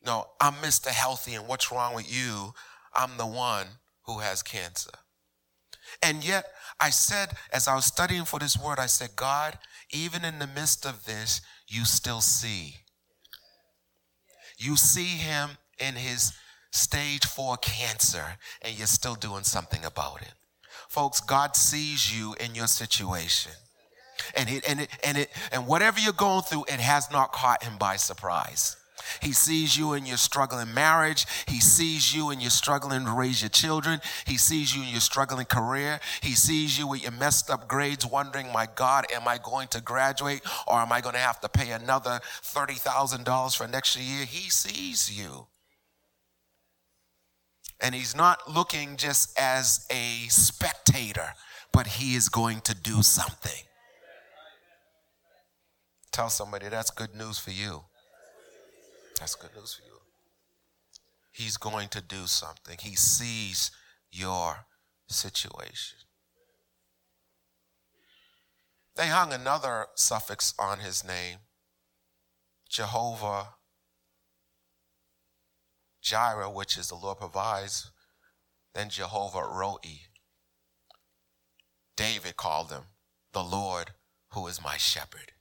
No, 0.05 0.27
I'm 0.41 0.55
Mr. 0.55 0.89
Healthy 0.89 1.35
and 1.35 1.49
what's 1.49 1.73
wrong 1.73 1.95
with 1.95 2.13
you? 2.13 2.53
I'm 2.95 3.17
the 3.17 3.27
one 3.27 3.67
who 4.07 4.19
has 4.19 4.43
cancer. 4.43 4.91
And 6.03 6.25
yet, 6.25 6.47
I 6.79 6.91
said, 6.91 7.31
as 7.53 7.69
I 7.69 7.75
was 7.75 7.85
studying 7.85 8.25
for 8.25 8.39
this 8.39 8.57
word, 8.59 8.79
I 8.79 8.87
said, 8.87 9.11
God, 9.17 9.59
even 9.91 10.25
in 10.25 10.39
the 10.39 10.47
midst 10.47 10.87
of 10.87 11.05
this, 11.05 11.41
you 11.67 11.85
still 11.85 12.21
see. 12.21 12.77
You 14.59 14.77
see 14.77 15.17
him 15.17 15.51
in 15.79 15.95
his 15.95 16.33
stage 16.71 17.27
four 17.27 17.57
cancer, 17.57 18.25
and 18.63 18.77
you're 18.77 18.87
still 18.87 19.15
doing 19.15 19.45
something 19.45 19.85
about 19.85 20.23
it. 20.23 20.33
Folks, 20.89 21.21
God 21.21 21.57
sees 21.57 22.17
you 22.17 22.35
in 22.41 22.55
your 22.55 22.67
situation. 22.67 23.53
And 24.37 24.49
it, 24.51 24.69
and 24.69 24.81
it, 24.81 24.91
and 25.03 25.19
it, 25.19 25.31
and 25.51 25.67
whatever 25.67 25.99
you're 25.99 26.13
going 26.13 26.43
through, 26.43 26.65
it 26.65 26.81
has 26.81 27.11
not 27.11 27.33
caught 27.33 27.63
him 27.63 27.79
by 27.79 27.97
surprise. 27.97 28.77
He 29.21 29.33
sees 29.33 29.77
you 29.77 29.95
in 29.95 30.07
your 30.07 30.17
struggling 30.17 30.73
marriage. 30.73 31.27
He 31.47 31.61
sees 31.61 32.15
you 32.15 32.31
in 32.31 32.41
your 32.41 32.51
struggling 32.51 33.05
to 33.05 33.11
raise 33.11 33.43
your 33.43 33.49
children. 33.49 34.01
He 34.27 34.37
sees 34.37 34.75
you 34.75 34.83
in 34.83 34.89
your 34.89 35.01
struggling 35.01 35.47
career. 35.47 36.01
He 36.23 36.33
sees 36.33 36.79
you 36.79 36.87
with 36.87 37.03
your 37.03 37.13
messed 37.13 37.51
up 37.51 37.69
grades, 37.69 38.07
wondering, 38.07 38.53
my 38.53 38.67
God, 38.75 39.07
am 39.13 39.27
I 39.27 39.39
going 39.39 39.69
to 39.69 39.81
graduate 39.81 40.43
or 40.67 40.79
am 40.79 40.93
I 40.93 41.01
going 41.01 41.15
to 41.15 41.21
have 41.21 41.41
to 41.41 41.49
pay 41.49 41.71
another 41.71 42.21
$30,000 42.43 43.57
for 43.57 43.67
next 43.67 43.97
year? 43.97 44.25
He 44.25 44.51
sees 44.51 45.11
you. 45.17 45.47
And 47.81 47.95
he's 47.95 48.15
not 48.15 48.51
looking 48.51 48.97
just 48.97 49.39
as 49.39 49.87
a 49.91 50.29
spectator, 50.29 51.35
but 51.73 51.87
he 51.87 52.15
is 52.15 52.29
going 52.29 52.61
to 52.63 52.75
do 52.75 53.03
something. 53.03 53.65
Tell 56.13 56.29
somebody 56.29 56.69
that's 56.69 56.91
good 56.91 57.15
news 57.15 57.39
for 57.39 57.53
you. 57.53 57.85
That's 59.21 59.35
good 59.35 59.55
news 59.55 59.75
for 59.75 59.83
you. 59.83 59.99
He's 61.31 61.59
going 61.59 61.89
to 61.89 62.01
do 62.01 62.27
something. 62.27 62.79
He 62.81 62.97
sees 62.97 63.71
your 64.11 64.65
situation. 65.09 65.99
They 68.97 69.09
hung 69.09 69.33
another 69.33 69.87
suffix 69.95 70.55
on 70.59 70.79
his 70.79 71.05
name 71.07 71.39
Jehovah 72.69 73.55
Jireh, 76.01 76.51
which 76.51 76.79
is 76.79 76.89
the 76.89 76.95
Lord 76.95 77.19
provides, 77.19 77.91
then 78.75 78.89
Jehovah 78.89 79.43
Roi. 79.43 80.01
David 81.95 82.37
called 82.39 82.71
him 82.71 82.85
the 83.33 83.45
Lord 83.45 83.91
who 84.31 84.47
is 84.47 84.63
my 84.63 84.79
shepherd. 84.79 85.33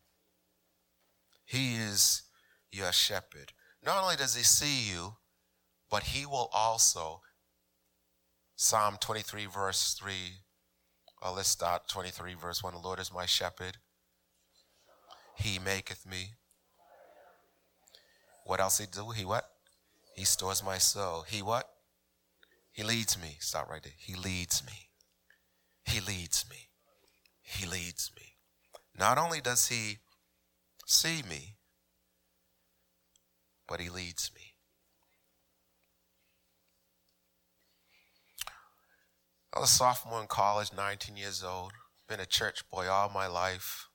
He 1.46 1.76
is 1.76 2.24
your 2.72 2.92
shepherd. 2.92 3.54
Not 3.86 4.04
only 4.04 4.16
does 4.16 4.36
he 4.36 4.44
see 4.44 4.90
you, 4.92 5.16
but 5.90 6.04
he 6.04 6.26
will 6.26 6.50
also, 6.54 7.22
Psalm 8.56 8.98
23, 9.00 9.46
verse 9.46 9.94
3. 10.00 10.14
Well, 11.22 11.34
let's 11.36 11.50
start 11.50 11.88
23, 11.88 12.34
verse 12.36 12.64
1. 12.64 12.74
The 12.74 12.80
Lord 12.80 13.00
is 13.00 13.14
my 13.14 13.26
shepherd. 13.26 13.78
He 15.38 15.60
maketh 15.60 16.06
me. 16.06 16.34
What 18.46 18.60
else 18.60 18.80
he 18.80 18.86
do? 18.86 19.12
He 19.12 19.26
what? 19.26 19.46
He 20.16 20.26
stores 20.26 20.64
my 20.64 20.78
soul. 20.78 21.24
He 21.28 21.42
what? 21.42 21.70
He 22.72 22.84
leads 22.84 23.20
me. 23.20 23.38
Stop 23.40 23.70
right 23.70 23.84
there. 23.84 23.94
He 23.98 24.16
leads 24.16 24.66
me. 24.66 24.90
He 25.86 26.00
leads 26.00 26.46
me. 26.50 26.70
He 27.42 27.66
leads 27.66 28.12
me. 28.16 28.36
Not 28.98 29.18
only 29.18 29.42
does 29.42 29.68
he 29.68 30.00
see 30.86 31.24
me, 31.28 31.56
but 33.70 33.80
he 33.80 33.90
leads 33.90 34.32
me. 34.36 34.42
I 39.56 39.60
was 39.60 39.70
a 39.70 39.74
sophomore 39.74 40.22
in 40.22 40.28
college, 40.28 40.72
19 40.76 41.16
years 41.16 41.44
old. 41.44 41.72
Been 42.08 42.20
a 42.20 42.26
church 42.26 42.64
boy 42.72 42.88
all 42.88 43.10
my 43.10 43.28
life. 43.28 43.88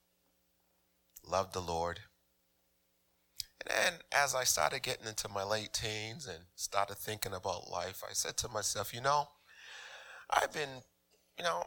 Loved 1.28 1.52
the 1.52 1.60
Lord. 1.60 2.00
And 3.60 3.76
then 3.76 3.92
as 4.12 4.34
I 4.34 4.44
started 4.44 4.82
getting 4.82 5.06
into 5.06 5.28
my 5.28 5.42
late 5.42 5.72
teens 5.72 6.26
and 6.26 6.44
started 6.54 6.96
thinking 6.96 7.32
about 7.32 7.70
life, 7.70 8.02
I 8.08 8.12
said 8.12 8.36
to 8.38 8.48
myself, 8.48 8.92
you 8.92 9.00
know, 9.00 9.28
I've 10.30 10.52
been, 10.52 10.82
you 11.38 11.44
know, 11.44 11.64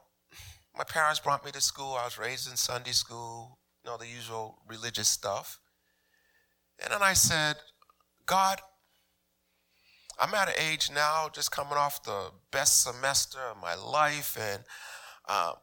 my 0.77 0.83
parents 0.83 1.19
brought 1.19 1.43
me 1.43 1.51
to 1.51 1.61
school. 1.61 1.95
I 1.95 2.05
was 2.05 2.19
raised 2.19 2.49
in 2.49 2.55
Sunday 2.55 2.91
school, 2.91 3.59
you 3.83 3.89
know, 3.89 3.97
the 3.97 4.07
usual 4.07 4.59
religious 4.67 5.07
stuff. 5.07 5.59
And 6.83 6.93
then 6.93 7.01
I 7.01 7.13
said, 7.13 7.55
God, 8.27 8.59
I'm 10.19 10.33
at 10.33 10.49
an 10.49 10.55
age 10.59 10.91
now, 10.93 11.29
just 11.33 11.49
coming 11.49 11.77
off 11.77 12.03
the 12.03 12.31
best 12.51 12.83
semester 12.83 13.39
of 13.49 13.61
my 13.61 13.73
life 13.75 14.37
and 14.37 14.63
um, 15.29 15.53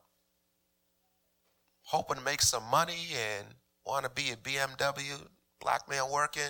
hoping 1.82 2.16
to 2.16 2.22
make 2.22 2.40
some 2.40 2.62
money 2.70 3.08
and 3.12 3.48
want 3.84 4.04
to 4.04 4.10
be 4.10 4.30
a 4.30 4.36
BMW, 4.36 5.26
black 5.60 5.90
man 5.90 6.10
working. 6.10 6.42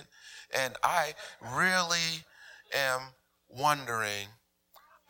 And 0.57 0.73
I 0.83 1.13
really 1.53 2.23
am 2.73 3.01
wondering 3.49 4.27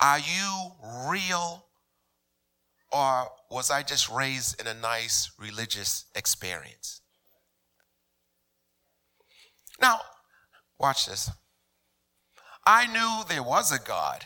are 0.02 0.20
you 0.20 0.72
real 1.08 1.68
or 2.92 3.30
was 3.52 3.70
I 3.70 3.84
just 3.84 4.10
raised 4.10 4.60
in 4.60 4.66
a 4.68 4.74
nice 4.74 5.32
religious 5.38 6.06
experience? 6.16 7.02
Now, 9.80 10.00
Watch 10.80 11.06
this. 11.06 11.32
I 12.66 12.88
knew 12.88 13.24
there 13.28 13.44
was 13.44 13.72
a 13.72 13.80
God. 13.80 14.26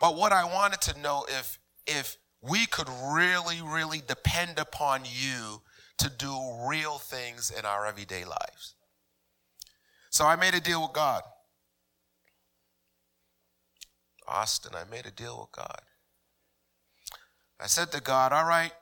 But 0.00 0.16
what 0.16 0.32
I 0.32 0.44
wanted 0.44 0.80
to 0.82 1.00
know 1.00 1.24
if 1.28 1.58
if 1.86 2.16
we 2.42 2.66
could 2.66 2.88
really 2.88 3.62
really 3.62 4.02
depend 4.06 4.58
upon 4.58 5.02
you 5.04 5.62
to 5.98 6.10
do 6.10 6.36
real 6.68 6.98
things 6.98 7.50
in 7.50 7.64
our 7.64 7.86
everyday 7.86 8.24
lives. 8.24 8.74
So 10.10 10.26
I 10.26 10.36
made 10.36 10.54
a 10.54 10.60
deal 10.60 10.82
with 10.82 10.92
God. 10.92 11.22
Austin, 14.26 14.72
I 14.74 14.84
made 14.90 15.06
a 15.06 15.10
deal 15.10 15.38
with 15.40 15.52
God. 15.52 15.80
I 17.60 17.66
said 17.66 17.92
to 17.92 18.00
God, 18.00 18.32
All 18.32 18.44
right, 18.44 18.72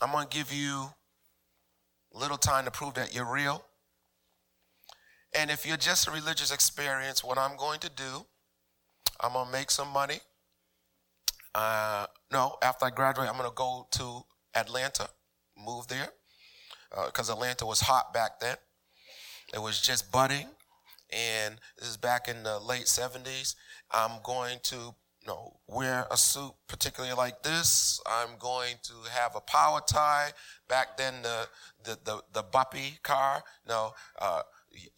I'm 0.00 0.12
going 0.12 0.28
to 0.28 0.36
give 0.36 0.52
you 0.52 0.88
a 2.14 2.18
little 2.18 2.36
time 2.36 2.64
to 2.64 2.70
prove 2.70 2.94
that 2.94 3.14
you're 3.14 3.30
real. 3.30 3.64
And 5.34 5.50
if 5.50 5.66
you're 5.66 5.76
just 5.76 6.06
a 6.06 6.10
religious 6.10 6.52
experience, 6.52 7.24
what 7.24 7.38
I'm 7.38 7.56
going 7.56 7.80
to 7.80 7.90
do, 7.90 8.26
I'm 9.20 9.32
going 9.32 9.46
to 9.46 9.52
make 9.52 9.70
some 9.70 9.88
money. 9.88 10.20
Uh, 11.54 12.06
no, 12.32 12.56
after 12.62 12.86
I 12.86 12.90
graduate, 12.90 13.28
I'm 13.28 13.36
going 13.36 13.48
to 13.48 13.54
go 13.54 13.86
to 13.92 14.22
Atlanta, 14.54 15.08
move 15.56 15.88
there, 15.88 16.08
because 17.06 17.30
uh, 17.30 17.34
Atlanta 17.34 17.66
was 17.66 17.80
hot 17.80 18.12
back 18.12 18.40
then. 18.40 18.56
It 19.52 19.60
was 19.60 19.80
just 19.80 20.10
budding, 20.10 20.48
and 21.10 21.60
this 21.78 21.88
is 21.88 21.96
back 21.96 22.28
in 22.28 22.42
the 22.42 22.58
late 22.58 22.84
70s. 22.84 23.54
I'm 23.90 24.20
going 24.22 24.58
to 24.64 24.94
you 25.24 25.28
know, 25.28 25.56
wear 25.66 26.06
a 26.10 26.16
suit 26.16 26.52
particularly 26.68 27.14
like 27.14 27.42
this. 27.42 28.00
I'm 28.06 28.36
going 28.38 28.76
to 28.82 28.92
have 29.10 29.34
a 29.34 29.40
power 29.40 29.80
tie. 29.86 30.32
Back 30.68 30.96
then, 30.98 31.22
the 31.22 31.48
the 31.82 31.98
the, 32.04 32.22
the 32.32 32.42
Buppy 32.42 32.98
car, 33.02 33.42
no, 33.66 33.92
uh, 34.20 34.42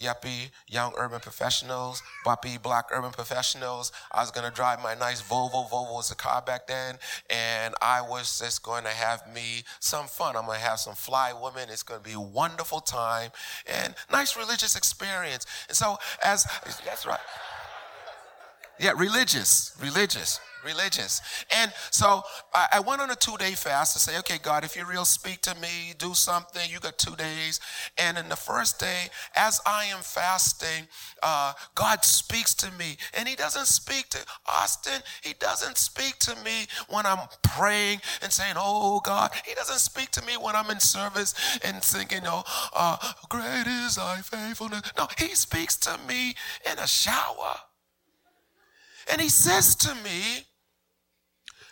yuppie, 0.00 0.50
young 0.68 0.92
urban 0.96 1.20
professionals, 1.20 2.02
Buppy, 2.24 2.58
black 2.58 2.86
urban 2.90 3.12
professionals. 3.12 3.92
I 4.12 4.20
was 4.20 4.30
to 4.48 4.54
drive 4.54 4.82
my 4.82 4.94
nice 4.94 5.22
Volvo. 5.22 5.68
Volvo 5.68 5.94
was 5.94 6.10
a 6.10 6.14
car 6.14 6.42
back 6.42 6.66
then. 6.66 6.98
And 7.30 7.74
I 7.80 8.00
was 8.00 8.38
just 8.38 8.62
to 8.84 8.90
have 8.90 9.22
me 9.32 9.62
some 9.80 10.06
fun. 10.06 10.36
I'm 10.36 10.46
to 10.58 10.64
have 10.64 10.78
some 10.78 10.94
fly 10.94 11.32
women. 11.32 11.68
It's 11.70 11.82
to 12.00 12.08
be 12.08 12.14
a 12.14 12.20
wonderful 12.20 12.80
time 12.80 13.30
and 13.66 13.94
nice 14.10 14.36
religious 14.36 14.76
experience. 14.76 15.46
And 15.68 15.76
so, 15.76 15.98
as 16.22 16.46
that's 16.84 17.06
right. 17.06 17.20
Yeah, 18.78 18.92
religious, 18.96 19.74
religious 19.80 20.38
religious. 20.66 21.22
And 21.56 21.72
so 21.90 22.22
I, 22.52 22.66
I 22.74 22.80
went 22.80 23.00
on 23.00 23.10
a 23.10 23.14
two 23.14 23.36
day 23.38 23.52
fast 23.52 23.94
to 23.94 23.98
say, 24.00 24.18
okay, 24.18 24.38
God, 24.42 24.64
if 24.64 24.76
you're 24.76 24.86
real, 24.86 25.04
speak 25.04 25.40
to 25.42 25.54
me, 25.60 25.94
do 25.98 26.12
something. 26.12 26.68
You 26.68 26.80
got 26.80 26.98
two 26.98 27.14
days. 27.16 27.60
And 27.96 28.18
in 28.18 28.28
the 28.28 28.36
first 28.36 28.80
day, 28.80 29.08
as 29.36 29.60
I 29.64 29.84
am 29.84 30.00
fasting, 30.00 30.88
uh, 31.22 31.52
God 31.74 32.04
speaks 32.04 32.54
to 32.56 32.70
me. 32.72 32.96
And 33.16 33.28
He 33.28 33.36
doesn't 33.36 33.66
speak 33.66 34.08
to 34.10 34.18
Austin, 34.46 35.00
He 35.22 35.34
doesn't 35.38 35.78
speak 35.78 36.18
to 36.20 36.34
me 36.44 36.66
when 36.88 37.06
I'm 37.06 37.28
praying 37.42 38.00
and 38.22 38.32
saying, 38.32 38.54
oh, 38.56 39.00
God. 39.00 39.30
He 39.46 39.54
doesn't 39.54 39.78
speak 39.78 40.10
to 40.12 40.26
me 40.26 40.36
when 40.36 40.56
I'm 40.56 40.70
in 40.70 40.80
service 40.80 41.34
and 41.64 41.82
singing, 41.82 42.24
oh, 42.24 42.42
uh, 42.74 42.96
great 43.28 43.66
is 43.66 43.96
thy 43.96 44.16
faithfulness. 44.16 44.82
No, 44.98 45.06
He 45.16 45.28
speaks 45.28 45.76
to 45.76 45.96
me 46.08 46.34
in 46.70 46.78
a 46.78 46.86
shower. 46.86 47.54
And 49.10 49.20
he 49.20 49.28
says 49.28 49.74
to 49.76 49.94
me, 49.96 50.44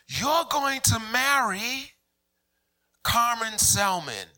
you're 0.07 0.45
going 0.51 0.81
to 0.81 1.01
marry 1.13 1.93
Carmen 3.03 3.59
Selman. 3.59 4.29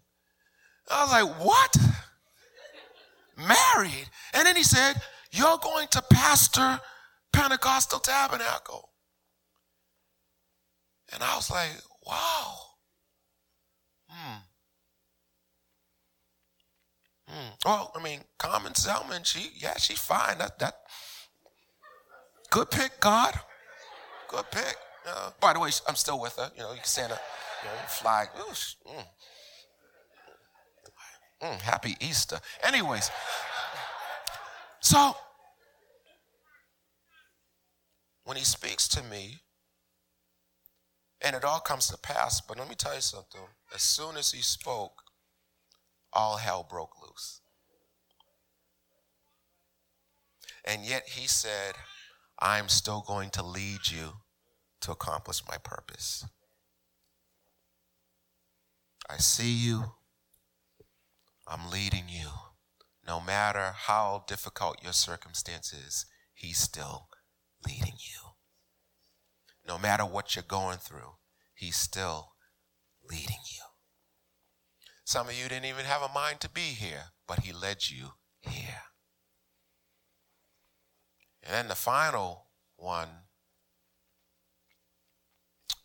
I 0.90 1.02
was 1.02 1.12
like, 1.12 1.44
What? 1.44 1.76
Married. 3.36 4.08
And 4.34 4.46
then 4.46 4.56
he 4.56 4.62
said, 4.62 4.94
You're 5.32 5.58
going 5.58 5.88
to 5.92 6.02
pastor 6.12 6.80
Pentecostal 7.32 7.98
Tabernacle. 8.00 8.90
And 11.12 11.22
I 11.22 11.36
was 11.36 11.50
like, 11.50 11.70
Wow. 12.06 12.54
Hmm. 14.08 14.36
Hmm. 17.28 17.48
Well, 17.64 17.92
I 17.96 18.02
mean, 18.02 18.20
Carmen 18.38 18.74
Selman, 18.74 19.24
she, 19.24 19.50
yeah, 19.58 19.76
she's 19.78 19.98
fine. 19.98 20.38
That, 20.38 20.58
that, 20.60 20.74
good 22.50 22.70
pick, 22.70 23.00
God. 23.00 23.34
Good 24.28 24.44
pick. 24.50 24.76
Uh, 25.06 25.30
by 25.40 25.52
the 25.52 25.60
way, 25.60 25.70
I'm 25.86 25.94
still 25.94 26.20
with 26.20 26.36
her. 26.36 26.50
You 26.56 26.62
know, 26.62 26.70
you 26.70 26.78
can 26.78 26.84
send 26.84 27.12
a 27.12 27.20
you 27.62 27.68
know, 27.68 27.76
flag. 27.88 28.28
Ooh, 28.38 28.52
mm. 28.92 29.04
Mm, 31.42 31.60
happy 31.60 31.96
Easter. 32.00 32.40
Anyways, 32.62 33.10
so 34.80 35.14
when 38.24 38.36
he 38.36 38.44
speaks 38.44 38.88
to 38.88 39.02
me, 39.02 39.40
and 41.20 41.36
it 41.36 41.44
all 41.44 41.60
comes 41.60 41.88
to 41.88 41.98
pass, 41.98 42.40
but 42.40 42.58
let 42.58 42.68
me 42.68 42.74
tell 42.74 42.94
you 42.94 43.00
something. 43.00 43.40
As 43.74 43.82
soon 43.82 44.16
as 44.16 44.32
he 44.32 44.42
spoke, 44.42 45.02
all 46.12 46.36
hell 46.36 46.66
broke 46.68 47.00
loose. 47.02 47.40
And 50.64 50.84
yet 50.84 51.08
he 51.08 51.28
said, 51.28 51.74
I'm 52.40 52.68
still 52.68 53.04
going 53.06 53.30
to 53.30 53.42
lead 53.42 53.88
you 53.88 54.14
to 54.80 54.92
accomplish 54.92 55.42
my 55.48 55.58
purpose. 55.58 56.24
I 59.08 59.18
see 59.18 59.52
you. 59.52 59.92
I'm 61.46 61.70
leading 61.70 62.04
you. 62.08 62.28
No 63.06 63.20
matter 63.20 63.72
how 63.74 64.24
difficult 64.26 64.82
your 64.82 64.92
circumstances, 64.92 66.06
He's 66.34 66.58
still 66.58 67.08
leading 67.64 67.94
you. 67.98 68.32
No 69.66 69.78
matter 69.78 70.04
what 70.04 70.34
you're 70.34 70.44
going 70.46 70.78
through, 70.78 71.14
He's 71.54 71.76
still 71.76 72.32
leading 73.08 73.38
you. 73.52 73.62
Some 75.04 75.28
of 75.28 75.40
you 75.40 75.48
didn't 75.48 75.66
even 75.66 75.84
have 75.84 76.02
a 76.02 76.12
mind 76.12 76.40
to 76.40 76.50
be 76.50 76.74
here, 76.74 77.12
but 77.28 77.40
He 77.40 77.52
led 77.52 77.88
you 77.88 78.10
here. 78.40 78.82
And 81.44 81.54
then 81.54 81.68
the 81.68 81.76
final 81.76 82.48
one 82.76 83.08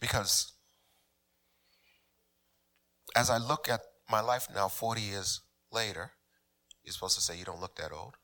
because 0.02 0.52
as 3.16 3.30
I 3.30 3.38
look 3.38 3.70
at 3.70 3.82
my 4.10 4.20
life 4.20 4.48
now, 4.54 4.68
40 4.68 5.00
years 5.00 5.42
later, 5.72 6.12
you're 6.84 6.92
supposed 6.92 7.16
to 7.16 7.22
say 7.22 7.38
you 7.38 7.46
don't 7.46 7.62
look 7.62 7.76
that 7.78 7.94
old. 7.94 8.16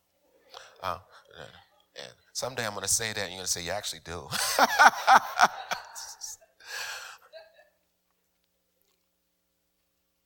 Uh, 0.82 0.98
and 1.96 2.12
someday 2.34 2.66
I'm 2.66 2.74
going 2.74 2.82
to 2.82 2.90
say 2.90 3.14
that, 3.14 3.22
and 3.22 3.30
you're 3.30 3.38
going 3.38 3.46
to 3.46 3.52
say 3.52 3.64
you 3.64 3.72
actually 3.72 4.02
do. 4.04 4.28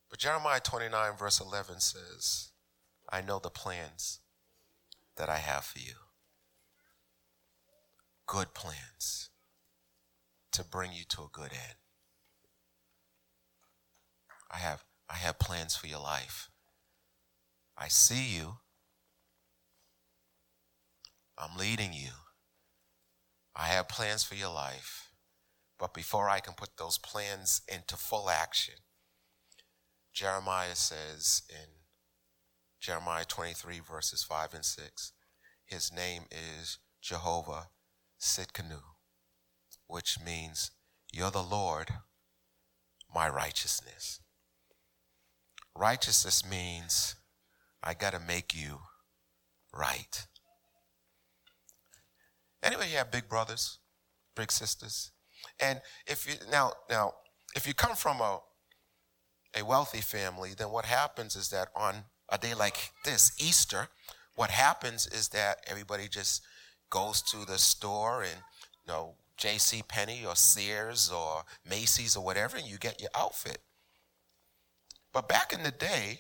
but 0.10 0.18
Jeremiah 0.18 0.62
29, 0.62 1.18
verse 1.18 1.40
11 1.40 1.80
says, 1.82 2.50
I 3.10 3.22
know 3.22 3.40
the 3.40 3.50
plans 3.50 4.20
that 5.18 5.30
I 5.30 5.38
have 5.38 5.66
for 5.66 5.80
you. 5.80 5.96
Good 8.26 8.54
plans 8.54 9.31
to 10.52 10.64
bring 10.64 10.92
you 10.92 11.04
to 11.10 11.22
a 11.22 11.30
good 11.32 11.52
end. 11.52 11.76
I 14.52 14.58
have, 14.58 14.84
I 15.10 15.16
have 15.16 15.40
plans 15.40 15.76
for 15.76 15.88
your 15.88 16.00
life. 16.00 16.50
I 17.78 17.88
see 17.88 18.36
you. 18.36 18.58
I'm 21.38 21.58
leading 21.58 21.94
you. 21.94 22.12
I 23.56 23.68
have 23.68 23.88
plans 23.88 24.24
for 24.24 24.36
your 24.36 24.54
life. 24.54 25.10
But 25.80 25.94
before 25.94 26.30
I 26.30 26.40
can 26.40 26.54
put 26.54 26.78
those 26.78 26.98
plans 26.98 27.62
into 27.68 27.98
full 27.98 28.30
action, 28.30 28.76
Jeremiah 30.14 30.76
says 30.76 31.42
in 31.50 31.80
Jeremiah 32.80 33.26
23, 33.26 33.80
verses 33.80 34.24
5 34.24 34.54
and 34.54 34.66
6, 34.66 35.14
his 35.66 35.92
name 35.92 36.24
is 36.30 36.78
Jehovah 37.02 37.70
Tsidkenu 38.20 38.82
which 39.92 40.18
means, 40.26 40.72
You're 41.12 41.32
the 41.32 41.44
Lord, 41.44 41.90
my 43.14 43.28
righteousness. 43.28 44.22
Righteousness 45.76 46.50
means, 46.50 47.16
I 47.84 47.94
got 47.94 48.14
to 48.14 48.20
make 48.20 48.56
you 48.56 48.80
right. 49.74 50.26
Anybody 52.64 52.92
have 52.92 53.12
big 53.12 53.28
brothers, 53.28 53.80
big 54.34 54.52
sisters? 54.52 55.12
And 55.60 55.82
if 56.08 56.26
you 56.26 56.36
now 56.50 56.72
now 56.90 57.16
if 57.54 57.68
you 57.68 57.74
come 57.74 57.96
from 57.96 58.22
a 58.22 58.40
a 59.58 59.66
wealthy 59.66 60.02
family, 60.02 60.52
then 60.58 60.72
what 60.72 60.86
happens 60.86 61.36
is 61.36 61.50
that 61.50 61.68
on 61.76 62.06
a 62.30 62.38
day 62.38 62.54
like 62.54 62.92
this, 63.04 63.34
Easter, 63.38 63.90
what 64.36 64.52
happens 64.52 65.06
is 65.08 65.30
that 65.30 65.58
everybody 65.68 66.08
just 66.08 66.42
goes 66.90 67.22
to 67.24 67.46
the 67.46 67.58
store 67.58 68.22
and 68.22 68.38
you 68.86 68.94
know 68.94 69.16
J.C. 69.42 69.82
Penney 69.88 70.24
or 70.24 70.36
Sears 70.36 71.10
or 71.12 71.46
Macy's 71.68 72.16
or 72.16 72.24
whatever, 72.24 72.58
and 72.58 72.68
you 72.68 72.78
get 72.78 73.02
your 73.02 73.10
outfit. 73.16 73.58
But 75.12 75.28
back 75.28 75.52
in 75.52 75.64
the 75.64 75.72
day, 75.72 76.20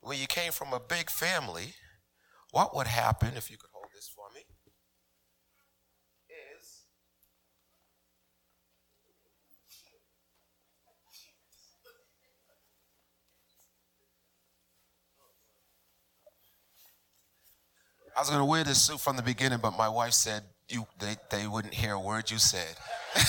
when 0.00 0.18
you 0.18 0.26
came 0.26 0.50
from 0.50 0.72
a 0.72 0.80
big 0.80 1.08
family, 1.08 1.74
what 2.50 2.74
would 2.74 2.88
happen 2.88 3.36
if 3.36 3.48
you 3.48 3.56
could 3.58 3.70
hold 3.72 3.86
this 3.94 4.08
for 4.08 4.24
me? 4.34 4.40
Is 6.58 6.80
I 18.16 18.20
was 18.20 18.30
going 18.30 18.40
to 18.40 18.44
wear 18.44 18.64
this 18.64 18.82
suit 18.82 18.98
from 18.98 19.16
the 19.16 19.22
beginning, 19.22 19.60
but 19.62 19.78
my 19.78 19.88
wife 19.88 20.12
said, 20.12 20.42
you 20.68 20.86
they, 20.98 21.16
they 21.30 21.46
wouldn't 21.46 21.74
hear 21.74 21.92
a 21.92 22.00
word 22.00 22.28
you 22.30 22.38
said. 22.38 22.74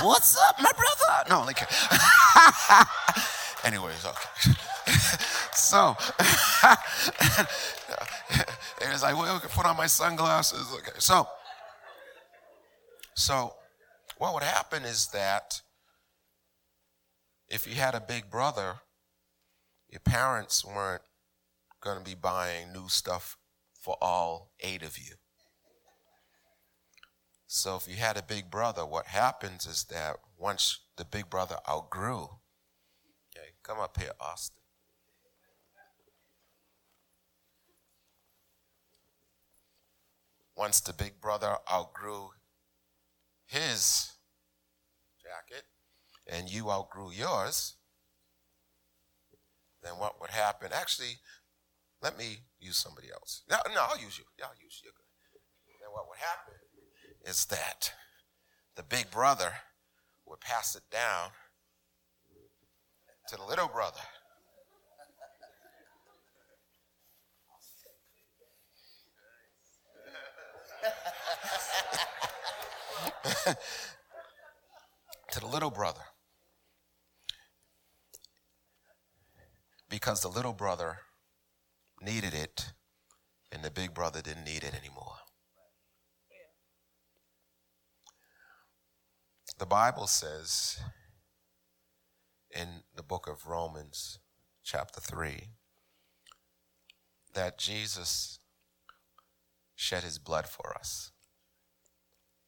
What's 0.00 0.36
up, 0.48 0.56
my 0.60 0.72
brother? 0.72 1.30
No, 1.30 1.44
like 1.44 1.60
anyways, 3.64 4.04
okay. 4.04 4.28
so, 5.52 5.96
and 8.80 8.92
it's 8.92 9.02
like, 9.02 9.16
well, 9.16 9.40
can 9.40 9.48
put 9.50 9.66
on 9.66 9.76
my 9.76 9.86
sunglasses. 9.86 10.72
Okay, 10.74 10.92
so, 10.98 11.28
so, 13.14 13.54
what 14.18 14.34
would 14.34 14.42
happen 14.42 14.84
is 14.84 15.08
that 15.08 15.62
if 17.48 17.66
you 17.66 17.74
had 17.74 17.94
a 17.94 18.00
big 18.00 18.30
brother, 18.30 18.76
your 19.90 20.00
parents 20.00 20.64
weren't 20.64 21.02
going 21.80 21.98
to 21.98 22.04
be 22.04 22.14
buying 22.14 22.72
new 22.72 22.88
stuff 22.88 23.37
for 23.88 23.96
all 24.02 24.50
eight 24.60 24.82
of 24.82 24.98
you. 24.98 25.14
So 27.46 27.76
if 27.76 27.88
you 27.88 27.96
had 27.96 28.18
a 28.18 28.22
big 28.22 28.50
brother, 28.50 28.84
what 28.84 29.06
happens 29.06 29.64
is 29.64 29.84
that 29.84 30.16
once 30.36 30.80
the 30.98 31.06
big 31.06 31.30
brother 31.30 31.56
outgrew, 31.66 32.24
okay, 32.24 33.54
come 33.62 33.78
up 33.78 33.98
here, 33.98 34.10
Austin. 34.20 34.60
Once 40.54 40.80
the 40.80 40.92
big 40.92 41.18
brother 41.22 41.56
outgrew 41.72 42.28
his 43.46 44.12
jacket 45.22 45.64
and 46.26 46.50
you 46.50 46.70
outgrew 46.70 47.10
yours, 47.10 47.76
then 49.82 49.92
what 49.92 50.20
would 50.20 50.28
happen? 50.28 50.72
Actually, 50.74 51.20
let 52.02 52.16
me 52.16 52.38
use 52.60 52.76
somebody 52.76 53.08
else. 53.12 53.42
No, 53.50 53.56
no, 53.74 53.82
I'll 53.88 53.98
use 53.98 54.18
you. 54.18 54.24
Yeah, 54.38 54.46
I'll 54.46 54.62
use 54.62 54.80
you. 54.84 54.90
And 55.84 55.92
what 55.92 56.08
would 56.08 56.18
happen 56.18 56.54
is 57.24 57.46
that 57.46 57.92
the 58.76 58.82
big 58.82 59.10
brother 59.10 59.52
would 60.26 60.40
pass 60.40 60.76
it 60.76 60.82
down 60.90 61.30
to 63.28 63.36
the 63.36 63.44
little 63.44 63.68
brother. 63.68 64.00
to 75.32 75.40
the 75.40 75.46
little 75.46 75.70
brother. 75.70 76.00
Because 79.90 80.20
the 80.20 80.28
little 80.28 80.52
brother 80.52 80.98
needed 82.00 82.34
it 82.34 82.72
and 83.50 83.62
the 83.62 83.70
big 83.70 83.94
brother 83.94 84.20
didn't 84.20 84.44
need 84.44 84.62
it 84.64 84.74
anymore. 84.74 85.16
The 89.58 89.66
Bible 89.66 90.06
says 90.06 90.78
in 92.54 92.82
the 92.94 93.02
book 93.02 93.28
of 93.28 93.46
Romans, 93.46 94.20
chapter 94.62 95.00
3, 95.00 95.48
that 97.34 97.58
Jesus 97.58 98.38
shed 99.74 100.04
his 100.04 100.18
blood 100.18 100.46
for 100.46 100.76
us 100.76 101.10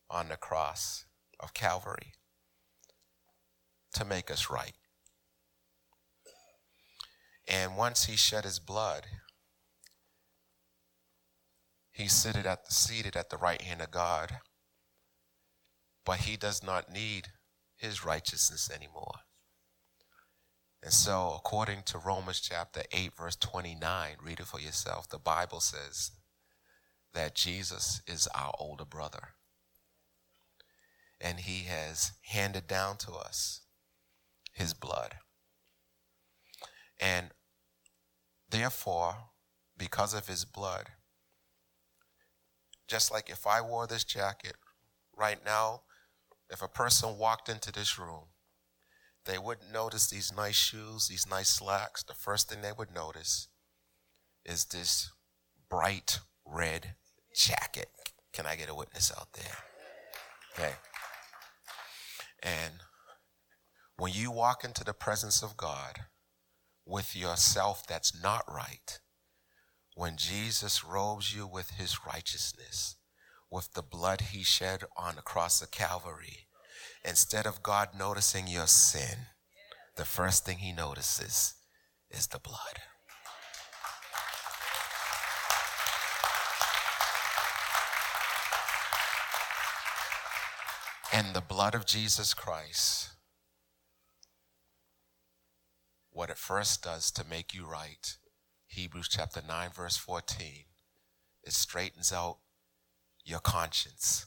on 0.09 0.29
the 0.29 0.37
cross 0.37 1.05
of 1.39 1.55
Calvary 1.55 2.13
to 3.95 4.05
make 4.05 4.31
us 4.31 4.51
right. 4.51 4.75
And 7.49 7.77
once 7.77 8.05
he 8.05 8.17
shed 8.17 8.45
his 8.45 8.59
blood, 8.61 9.07
he 12.01 12.09
seated 12.09 12.47
at 12.47 12.65
the, 12.65 12.73
seated 12.73 13.17
at 13.17 13.31
the 13.31 13.37
right 13.37 13.63
hand 13.63 13.81
of 13.81 13.91
God 13.91 14.39
but 16.05 16.21
he 16.21 16.37
does 16.37 16.63
not 16.63 16.93
need 16.93 17.29
his 17.77 18.05
righteousness 18.05 18.71
anymore. 18.75 19.21
And 20.83 20.93
so, 20.93 21.35
according 21.37 21.83
to 21.87 21.99
Romans 21.99 22.41
chapter 22.41 22.83
8, 22.91 23.13
verse 23.17 23.37
29, 23.37 24.17
read 24.23 24.41
it 24.41 24.47
for 24.47 24.59
yourself, 24.59 25.09
the 25.09 25.19
Bible 25.19 25.61
says 25.61 26.13
that 27.13 27.35
Jesus 27.35 28.01
is 28.07 28.27
our 28.35 28.53
older 28.59 28.85
brother. 28.85 29.35
And 31.21 31.41
he 31.41 31.65
has 31.65 32.13
handed 32.23 32.67
down 32.67 32.97
to 32.99 33.13
us 33.13 33.61
his 34.53 34.73
blood. 34.73 35.17
And 36.99 37.29
therefore, 38.51 39.17
because 39.77 40.15
of 40.15 40.29
his 40.29 40.47
blood, 40.47 40.87
just 42.91 43.13
like 43.13 43.31
if 43.31 43.47
I 43.47 43.61
wore 43.61 43.87
this 43.87 44.03
jacket 44.03 44.57
right 45.17 45.39
now, 45.45 45.83
if 46.51 46.61
a 46.61 46.69
person 46.69 47.17
walked 47.17 47.49
into 47.49 47.71
this 47.71 47.99
room, 47.99 48.25
they 49.27 49.39
wouldn't 49.39 49.73
notice 49.73 50.09
these 50.09 50.33
nice 50.37 50.57
shoes, 50.57 51.07
these 51.07 51.27
nice 51.31 51.49
slacks. 51.49 52.03
The 52.03 52.15
first 52.15 52.49
thing 52.49 52.63
they 52.63 52.73
would 52.77 52.93
notice 52.93 53.47
is 54.45 54.65
this 54.65 55.13
bright 55.69 56.19
red 56.45 56.95
jacket. 57.35 57.89
Can 58.33 58.47
I 58.47 58.57
get 58.57 58.69
a 58.69 58.75
witness 58.75 59.13
out 59.17 59.35
there? 59.35 59.57
Okay. 60.59 60.75
And 62.43 62.73
when 63.97 64.13
you 64.13 64.33
walk 64.33 64.65
into 64.65 64.83
the 64.83 64.95
presence 64.95 65.43
of 65.43 65.57
God 65.57 66.01
with 66.85 67.15
yourself 67.15 67.87
that's 67.87 68.21
not 68.21 68.43
right, 68.53 68.99
when 70.01 70.17
Jesus 70.17 70.83
robes 70.83 71.37
you 71.37 71.47
with 71.47 71.73
his 71.73 72.07
righteousness, 72.07 72.97
with 73.51 73.75
the 73.75 73.83
blood 73.83 74.23
he 74.33 74.43
shed 74.43 74.83
on 74.97 75.15
the 75.15 75.21
cross 75.21 75.61
of 75.61 75.71
Calvary, 75.71 76.47
instead 77.05 77.45
of 77.45 77.63
God 77.63 77.91
noticing 77.95 78.47
your 78.47 78.67
sin, 78.67 79.27
the 79.97 80.07
first 80.07 80.47
thing 80.47 80.57
he 80.57 80.73
notices 80.73 81.53
is 82.11 82.29
the 82.29 82.39
blood. 82.39 82.81
And 91.13 91.35
the 91.35 91.43
blood 91.43 91.75
of 91.75 91.85
Jesus 91.85 92.33
Christ, 92.33 93.11
what 96.11 96.31
it 96.31 96.39
first 96.39 96.83
does 96.83 97.11
to 97.11 97.23
make 97.29 97.53
you 97.53 97.67
right, 97.67 98.17
Hebrews 98.71 99.09
chapter 99.09 99.43
9, 99.47 99.71
verse 99.75 99.97
14, 99.97 100.47
it 101.43 101.53
straightens 101.53 102.13
out 102.13 102.39
your 103.25 103.41
conscience 103.41 104.27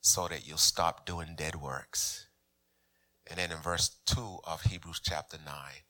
so 0.00 0.26
that 0.26 0.48
you'll 0.48 0.56
stop 0.56 1.04
doing 1.04 1.34
dead 1.36 1.56
works. 1.56 2.28
And 3.26 3.38
then 3.38 3.52
in 3.52 3.58
verse 3.58 3.90
2 4.06 4.38
of 4.44 4.62
Hebrews 4.62 5.02
chapter 5.04 5.36
9, 5.36 5.54
it 5.54 5.82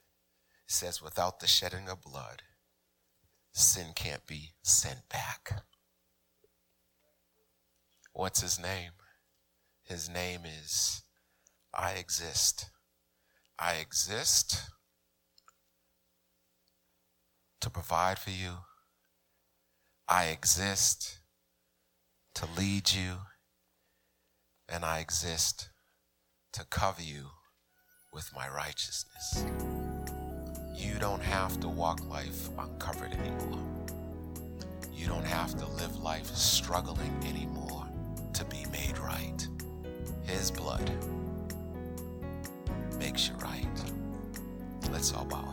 says, 0.66 1.00
Without 1.00 1.38
the 1.38 1.46
shedding 1.46 1.88
of 1.88 2.02
blood, 2.02 2.42
sin 3.52 3.92
can't 3.94 4.26
be 4.26 4.54
sent 4.64 5.08
back. 5.08 5.62
What's 8.12 8.40
his 8.40 8.58
name? 8.60 8.90
His 9.84 10.08
name 10.08 10.40
is 10.44 11.02
I 11.72 11.92
exist. 11.92 12.70
I 13.56 13.74
exist 13.74 14.62
to 17.66 17.70
provide 17.70 18.16
for 18.16 18.30
you. 18.30 18.52
I 20.08 20.26
exist 20.26 21.18
to 22.36 22.46
lead 22.56 22.92
you, 22.92 23.14
and 24.68 24.84
I 24.84 25.00
exist 25.00 25.70
to 26.52 26.64
cover 26.70 27.02
you 27.02 27.30
with 28.12 28.30
my 28.32 28.48
righteousness. 28.48 29.44
You 30.76 30.94
don't 31.00 31.20
have 31.22 31.58
to 31.58 31.68
walk 31.68 32.08
life 32.08 32.50
uncovered 32.56 33.12
anymore. 33.14 33.58
You 34.94 35.08
don't 35.08 35.26
have 35.26 35.58
to 35.58 35.66
live 35.66 35.96
life 35.96 36.32
struggling 36.36 37.20
anymore 37.26 37.84
to 38.34 38.44
be 38.44 38.64
made 38.70 38.96
right. 38.98 39.44
His 40.22 40.52
blood 40.52 40.88
makes 43.00 43.28
you 43.28 43.34
right. 43.38 43.66
Let's 44.92 45.12
all 45.12 45.24
bow 45.24 45.52